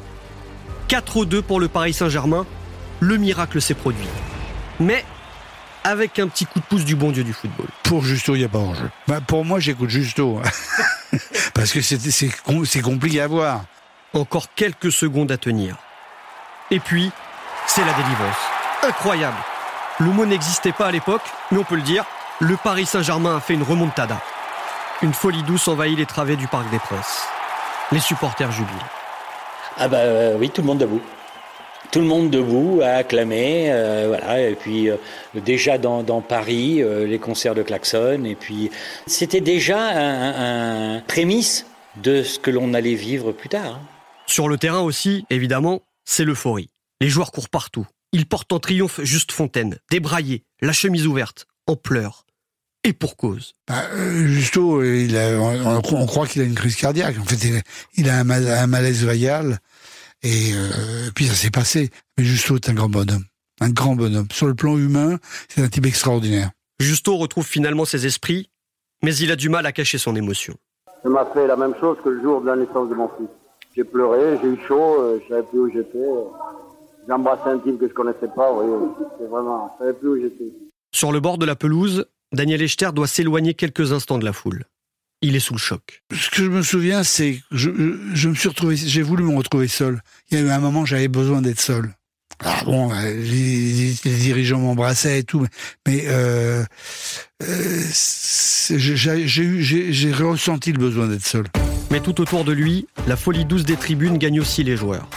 4-2 0.90 1.42
pour 1.42 1.60
le 1.60 1.68
Paris 1.68 1.94
Saint-Germain, 1.94 2.46
le 3.00 3.18
miracle 3.18 3.62
s'est 3.62 3.74
produit. 3.74 4.08
Mais 4.80 5.04
avec 5.84 6.20
un 6.20 6.28
petit 6.28 6.46
coup 6.46 6.60
de 6.60 6.66
pouce 6.66 6.86
du 6.86 6.96
bon 6.96 7.12
Dieu 7.12 7.24
du 7.24 7.34
football. 7.34 7.68
Pour 7.84 8.04
Justo, 8.04 8.36
il 8.36 8.40
n'y 8.40 8.46
a 8.46 8.50
pas 8.50 8.60
enjeu. 8.60 8.90
Bah, 9.08 9.22
pour 9.22 9.46
moi, 9.46 9.60
j'écoute 9.60 9.90
Justo. 9.90 10.42
Parce 11.54 11.72
que 11.72 11.82
c'est 11.82 12.82
compliqué 12.82 13.22
à 13.22 13.28
voir. 13.28 13.66
Encore 14.14 14.48
quelques 14.56 14.92
secondes 14.92 15.32
à 15.32 15.38
tenir. 15.38 15.76
Et 16.72 16.80
puis, 16.80 17.12
c'est 17.68 17.86
la 17.86 17.94
délivrance. 17.94 18.36
Incroyable. 18.84 19.38
Le 20.00 20.08
mot 20.08 20.26
n'existait 20.26 20.74
pas 20.74 20.88
à 20.88 20.92
l'époque, 20.92 21.22
mais 21.52 21.58
on 21.58 21.64
peut 21.64 21.78
le 21.78 21.82
dire, 21.82 22.04
le 22.42 22.58
Paris 22.58 22.86
Saint-Germain 22.86 23.38
a 23.38 23.40
fait 23.40 23.54
une 23.54 23.64
remontada. 23.64 24.22
Une 25.02 25.14
folie 25.14 25.44
douce 25.44 25.70
envahit 25.70 25.98
les 25.98 26.06
travées 26.06 26.36
du 26.36 26.48
Parc 26.48 26.70
des 26.70 26.80
Princes. 26.80 27.24
Les 27.94 28.02
supporters 28.02 28.52
jubilent. 28.52 28.76
Ah 29.78 29.88
bah 29.88 30.00
euh, 30.00 30.36
oui, 30.38 30.50
tout 30.50 30.62
le 30.62 30.68
monde 30.68 30.80
debout. 30.80 31.02
Tout 31.92 32.00
le 32.00 32.08
monde 32.08 32.30
debout 32.30 32.82
à 32.84 32.96
acclamer, 32.96 33.72
euh, 33.72 34.08
voilà. 34.08 34.42
Et 34.42 34.56
puis 34.56 34.90
euh, 34.90 34.98
déjà 35.34 35.78
dans, 35.78 36.22
Paris, 36.22 36.84
les 36.84 37.20
concerts 37.20 37.56
de 37.56 37.64
klaxon. 37.64 38.26
Et 38.26 38.36
puis 38.36 38.72
c'était 39.08 39.40
déjà 39.40 39.80
un, 39.80 41.00
prémisse 41.08 41.68
de 41.96 42.22
ce 42.24 42.38
que 42.38 42.52
l'on 42.52 42.74
allait 42.74 42.96
vivre 42.96 43.32
plus 43.32 43.48
tard. 43.48 43.76
Hein. 43.76 43.82
Sur 44.28 44.50
le 44.50 44.58
terrain 44.58 44.82
aussi, 44.82 45.26
évidemment, 45.30 45.84
c'est 46.04 46.26
l'euphorie. 46.26 46.70
Les 47.00 47.08
joueurs 47.08 47.32
courent 47.32 47.50
partout. 47.50 47.86
Ils 48.16 48.26
portent 48.26 48.54
en 48.54 48.60
triomphe 48.60 49.02
Juste 49.04 49.34
Fontaine, 49.34 49.78
débraillé, 49.92 50.46
la 50.62 50.72
chemise 50.72 51.06
ouverte, 51.06 51.48
en 51.68 51.76
pleurs. 51.76 52.26
Et 52.86 52.94
pour 52.94 53.18
cause. 53.18 53.52
Bah, 53.68 53.84
euh, 53.92 54.26
Justo, 54.26 54.82
il 54.82 55.18
on, 55.18 55.82
croit 55.82 56.26
qu'il 56.26 56.42
a 56.42 56.46
une 56.46 56.56
crise 56.56 56.78
cardiaque. 56.78 57.18
En 57.20 57.26
fait, 57.26 57.62
il, 57.98 58.10
a 58.10 58.20
un, 58.20 58.68
malaise 58.68 59.04
vagal. 59.04 59.60
Et 60.24 60.54
euh, 60.54 61.12
puis 61.14 61.26
ça 61.26 61.34
s'est 61.34 61.52
passé. 61.52 61.90
Mais 62.18 62.24
Justo 62.24 62.56
est 62.56 62.70
un 62.70 62.74
grand 62.74 62.88
bonhomme. 62.88 63.26
Un 63.60 63.70
grand 63.70 63.98
bonhomme. 63.98 64.30
Sur 64.32 64.48
le 64.48 64.56
plan 64.56 64.78
humain, 64.78 65.18
c'est 65.50 65.62
un 65.62 65.68
type 65.68 65.86
extraordinaire. 65.86 66.52
Justo 66.80 67.18
retrouve 67.18 67.46
finalement 67.46 67.84
ses 67.84 68.06
esprits, 68.06 68.50
mais 69.04 69.14
il 69.18 69.30
a 69.30 69.36
du 69.36 69.50
mal 69.50 69.66
à 69.66 69.74
cacher 69.74 69.98
son 69.98 70.16
émotion. 70.16 70.56
Ça 71.04 71.10
m'a 71.10 71.26
fait 71.34 71.48
la 71.48 71.58
même 71.58 71.76
chose 71.82 71.98
que 72.02 72.08
le 72.08 72.22
jour 72.22 72.40
de 72.40 72.48
la 72.48 72.56
naissance 72.56 72.88
de 72.88 72.96
mon 72.96 73.10
fils. 73.10 73.28
J'ai 73.76 73.84
pleuré, 73.84 74.40
j'ai 74.42 74.48
eu 74.48 74.60
chaud, 74.70 75.02
euh, 75.02 75.20
je 75.22 75.28
savais 75.28 75.44
plus 75.44 75.60
où 75.60 75.70
j'étais. 75.70 76.00
J'ai 77.08 77.14
embrassé 77.14 77.44
un 77.46 77.60
type 77.60 77.80
que 77.80 77.88
je 77.88 77.94
connaissais 77.94 78.28
pas, 78.36 78.52
oui. 78.54 78.66
C'est 79.20 79.28
vraiment, 79.28 79.72
je 79.74 79.84
savais 79.86 79.94
plus 79.94 80.10
où 80.10 80.22
j'étais. 80.22 80.52
Sur 80.92 81.12
le 81.12 81.20
bord 81.20 81.38
de 81.38 81.46
la 81.46 81.56
pelouse, 81.56 82.06
Daniel 82.32 82.62
Echter 82.62 82.90
doit 82.94 83.08
s'éloigner 83.08 83.54
quelques 83.54 83.92
instants 83.94 84.18
de 84.18 84.26
la 84.26 84.34
foule. 84.34 84.66
Il 85.22 85.36
est 85.36 85.40
sous 85.40 85.54
le 85.54 85.60
choc. 85.60 86.04
Ce 86.14 86.30
que 86.30 86.44
je 86.44 86.50
me 86.50 86.62
souviens, 86.62 87.04
c'est 87.04 87.36
que 87.36 87.58
je, 87.58 87.70
me 88.30 88.36
suis 88.36 88.50
retrouvé, 88.50 88.76
j'ai 88.76 89.02
voulu 89.02 89.24
me 89.24 89.36
retrouver 89.36 89.68
seul. 89.68 90.02
Il 90.30 90.40
y 90.40 90.42
a 90.42 90.46
eu 90.46 90.50
un 90.50 90.60
moment, 90.60 90.86
j'avais 90.86 91.08
besoin 91.08 91.42
d'être 91.42 91.60
seul. 91.60 91.94
Ah 92.44 92.64
bon, 92.66 92.92
euh, 92.92 93.14
les, 93.14 93.94
dirigeants 94.04 94.60
m'embrassaient 94.60 95.20
et 95.20 95.24
tout, 95.24 95.48
mais 95.88 96.04
euh, 96.08 96.66
euh, 97.44 97.82
j'ai 98.76 100.12
ressenti 100.12 100.74
le 100.74 100.80
besoin 100.80 101.08
d'être 101.08 101.26
seul. 101.26 101.46
Mais 101.92 102.02
tout 102.02 102.20
autour 102.20 102.44
de 102.44 102.52
lui, 102.52 102.88
la 103.08 103.16
folie 103.16 103.46
douce 103.46 103.64
des 103.64 103.78
tribunes 103.78 104.18
gagne 104.18 104.42
aussi 104.42 104.64
les 104.64 104.76
joueurs. 104.76 105.08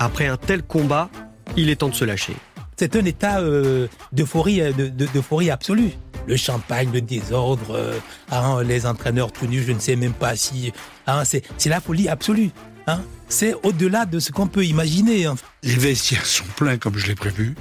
Après 0.00 0.28
un 0.28 0.36
tel 0.36 0.62
combat, 0.62 1.10
il 1.56 1.70
est 1.70 1.76
temps 1.76 1.88
de 1.88 1.94
se 1.94 2.04
lâcher. 2.04 2.36
c'est 2.76 2.94
un 2.94 3.04
état 3.04 3.40
euh, 3.40 3.88
d'euphorie, 4.12 4.60
euh, 4.60 4.72
de, 4.72 5.06
d'euphorie 5.06 5.50
absolue. 5.50 5.90
Le 6.28 6.36
champagne, 6.36 6.90
le 6.92 7.00
désordre, 7.00 7.74
euh, 7.74 7.98
hein, 8.30 8.62
les 8.62 8.86
entraîneurs 8.86 9.32
tout 9.32 9.46
nus, 9.46 9.64
je 9.66 9.72
ne 9.72 9.80
sais 9.80 9.96
même 9.96 10.12
pas 10.12 10.36
si. 10.36 10.72
Hein, 11.08 11.24
c'est, 11.24 11.42
c'est 11.56 11.68
la 11.68 11.80
folie 11.80 12.08
absolue. 12.08 12.50
Hein. 12.86 13.00
C'est 13.28 13.54
au-delà 13.64 14.06
de 14.06 14.20
ce 14.20 14.30
qu'on 14.30 14.46
peut 14.46 14.64
imaginer. 14.64 15.26
Hein. 15.26 15.34
Les 15.64 15.74
vestiaires 15.74 16.26
sont 16.26 16.46
pleins 16.54 16.76
comme 16.76 16.96
je 16.96 17.08
l'ai 17.08 17.16
prévu. 17.16 17.56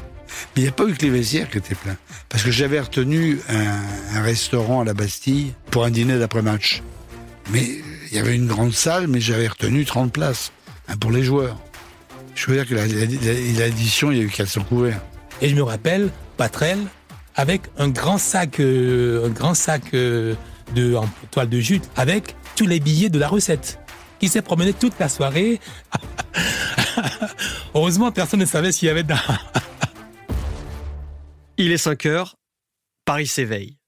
Mais 0.55 0.61
il 0.61 0.63
n'y 0.63 0.69
a 0.69 0.73
pas 0.73 0.83
eu 0.83 0.93
que 0.93 1.05
les 1.05 1.09
vestiaires 1.09 1.49
qui 1.49 1.57
étaient 1.57 1.73
pleins. 1.73 1.97
Parce 2.29 2.43
que 2.43 2.51
j'avais 2.51 2.79
retenu 2.79 3.39
un, 3.49 4.17
un 4.19 4.21
restaurant 4.21 4.81
à 4.81 4.85
la 4.85 4.93
Bastille 4.93 5.55
pour 5.71 5.85
un 5.85 5.89
dîner 5.89 6.19
d'après-match. 6.19 6.83
Mais 7.49 7.79
il 8.11 8.15
y 8.15 8.19
avait 8.19 8.35
une 8.35 8.45
grande 8.45 8.73
salle, 8.73 9.07
mais 9.07 9.21
j'avais 9.21 9.47
retenu 9.47 9.85
30 9.85 10.13
places 10.13 10.51
hein, 10.87 10.97
pour 10.97 11.09
les 11.09 11.23
joueurs. 11.23 11.57
Je 12.37 12.45
veux 12.45 12.53
dire 12.53 12.67
que 12.67 12.75
l'addition, 12.75 14.11
il 14.11 14.17
y 14.19 14.21
a 14.21 14.23
eu 14.23 14.29
400 14.29 14.63
couverts. 14.65 15.01
Et 15.41 15.49
je 15.49 15.55
me 15.55 15.63
rappelle, 15.63 16.11
Patrel, 16.37 16.77
avec 17.35 17.63
un 17.77 17.89
grand 17.89 18.19
sac, 18.19 18.59
euh, 18.59 19.25
un 19.25 19.29
grand 19.29 19.55
sac 19.55 19.95
euh, 19.95 20.35
de 20.75 20.93
en 20.93 21.09
toile 21.31 21.49
de 21.49 21.59
jute, 21.59 21.89
avec 21.95 22.35
tous 22.55 22.67
les 22.67 22.79
billets 22.79 23.09
de 23.09 23.17
la 23.17 23.27
recette, 23.27 23.79
qui 24.19 24.27
s'est 24.29 24.43
promené 24.43 24.73
toute 24.73 24.99
la 24.99 25.09
soirée. 25.09 25.59
Heureusement, 27.73 28.11
personne 28.11 28.39
ne 28.39 28.45
savait 28.45 28.71
s'il 28.71 28.87
y 28.87 28.91
avait 28.91 29.01
dedans. 29.01 29.15
Il 31.57 31.71
est 31.71 31.77
5 31.77 32.05
heures, 32.05 32.35
Paris 33.03 33.25
s'éveille. 33.25 33.79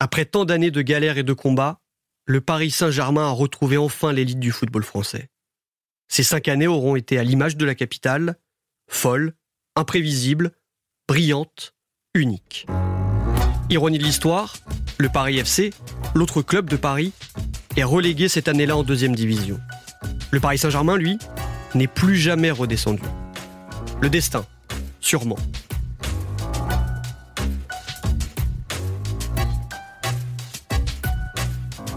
Après 0.00 0.24
tant 0.24 0.44
d'années 0.44 0.72
de 0.72 0.82
galères 0.82 1.18
et 1.18 1.22
de 1.22 1.32
combats, 1.32 1.78
le 2.24 2.40
Paris 2.40 2.72
Saint-Germain 2.72 3.28
a 3.28 3.30
retrouvé 3.30 3.76
enfin 3.76 4.12
l'élite 4.12 4.40
du 4.40 4.50
football 4.50 4.82
français. 4.82 5.30
Ces 6.08 6.22
cinq 6.22 6.48
années 6.48 6.66
auront 6.66 6.96
été 6.96 7.18
à 7.18 7.24
l'image 7.24 7.56
de 7.56 7.64
la 7.64 7.74
capitale, 7.74 8.36
folle, 8.88 9.34
imprévisible, 9.74 10.52
brillante, 11.08 11.74
unique. 12.14 12.66
Ironie 13.68 13.98
de 13.98 14.04
l'histoire, 14.04 14.56
le 14.98 15.08
Paris 15.08 15.38
FC, 15.38 15.72
l'autre 16.14 16.42
club 16.42 16.70
de 16.70 16.76
Paris, 16.76 17.12
est 17.76 17.84
relégué 17.84 18.28
cette 18.28 18.48
année-là 18.48 18.76
en 18.76 18.82
deuxième 18.82 19.14
division. 19.14 19.58
Le 20.30 20.40
Paris 20.40 20.58
Saint-Germain, 20.58 20.96
lui, 20.96 21.18
n'est 21.74 21.86
plus 21.86 22.16
jamais 22.16 22.50
redescendu. 22.50 23.02
Le 24.00 24.08
destin, 24.08 24.46
sûrement. 25.00 25.38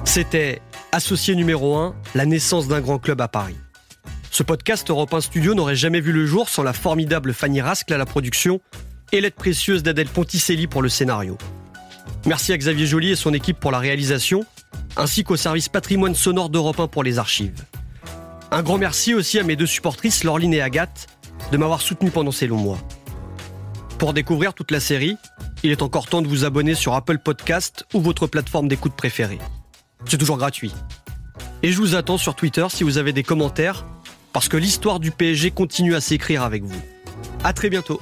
C'était 0.05 0.61
Associé 0.91 1.35
numéro 1.35 1.77
1, 1.77 1.95
la 2.15 2.25
naissance 2.25 2.67
d'un 2.67 2.81
grand 2.81 2.97
club 2.97 3.21
à 3.21 3.27
Paris. 3.27 3.55
Ce 4.39 4.43
podcast 4.43 4.89
Europe 4.89 5.13
1 5.13 5.19
Studio 5.19 5.53
n'aurait 5.53 5.75
jamais 5.75 5.99
vu 5.99 6.13
le 6.13 6.25
jour 6.25 6.47
sans 6.47 6.63
la 6.63 6.71
formidable 6.71 7.33
Fanny 7.33 7.59
Rascle 7.59 7.93
à 7.93 7.97
la 7.97 8.05
production 8.05 8.61
et 9.11 9.19
l'aide 9.19 9.33
précieuse 9.33 9.83
d'Adèle 9.83 10.07
Ponticelli 10.07 10.65
pour 10.65 10.81
le 10.81 10.87
scénario. 10.87 11.37
Merci 12.25 12.53
à 12.53 12.57
Xavier 12.57 12.87
Joly 12.87 13.11
et 13.11 13.15
son 13.17 13.33
équipe 13.33 13.59
pour 13.59 13.69
la 13.69 13.79
réalisation, 13.79 14.45
ainsi 14.95 15.25
qu'au 15.25 15.35
service 15.35 15.67
patrimoine 15.67 16.15
sonore 16.15 16.49
d'Europe 16.49 16.79
1 16.79 16.87
pour 16.87 17.03
les 17.03 17.19
archives. 17.19 17.65
Un 18.49 18.63
grand 18.63 18.77
merci 18.77 19.13
aussi 19.13 19.39
à 19.39 19.43
mes 19.43 19.57
deux 19.57 19.65
supportrices, 19.65 20.23
Laureline 20.23 20.53
et 20.53 20.61
Agathe, 20.61 21.07
de 21.51 21.57
m'avoir 21.57 21.81
soutenu 21.81 22.09
pendant 22.09 22.31
ces 22.31 22.47
longs 22.47 22.55
mois. 22.55 22.79
Pour 23.97 24.13
découvrir 24.13 24.53
toute 24.53 24.71
la 24.71 24.79
série, 24.79 25.17
il 25.63 25.71
est 25.71 25.81
encore 25.81 26.07
temps 26.07 26.21
de 26.21 26.29
vous 26.29 26.45
abonner 26.45 26.75
sur 26.75 26.93
Apple 26.93 27.17
Podcast 27.17 27.85
ou 27.93 27.99
votre 27.99 28.25
plateforme 28.25 28.69
d'écoute 28.69 28.93
préférée. 28.93 29.39
C'est 30.05 30.17
toujours 30.17 30.37
gratuit. 30.37 30.71
Et 31.61 31.73
je 31.73 31.77
vous 31.77 31.95
attends 31.95 32.17
sur 32.17 32.35
Twitter 32.35 32.65
si 32.69 32.85
vous 32.85 32.97
avez 32.97 33.11
des 33.11 33.23
commentaires, 33.23 33.83
parce 34.33 34.47
que 34.47 34.57
l'histoire 34.57 34.99
du 34.99 35.11
PSG 35.11 35.51
continue 35.51 35.95
à 35.95 36.01
s'écrire 36.01 36.43
avec 36.43 36.63
vous. 36.63 36.81
À 37.43 37.53
très 37.53 37.69
bientôt. 37.69 37.99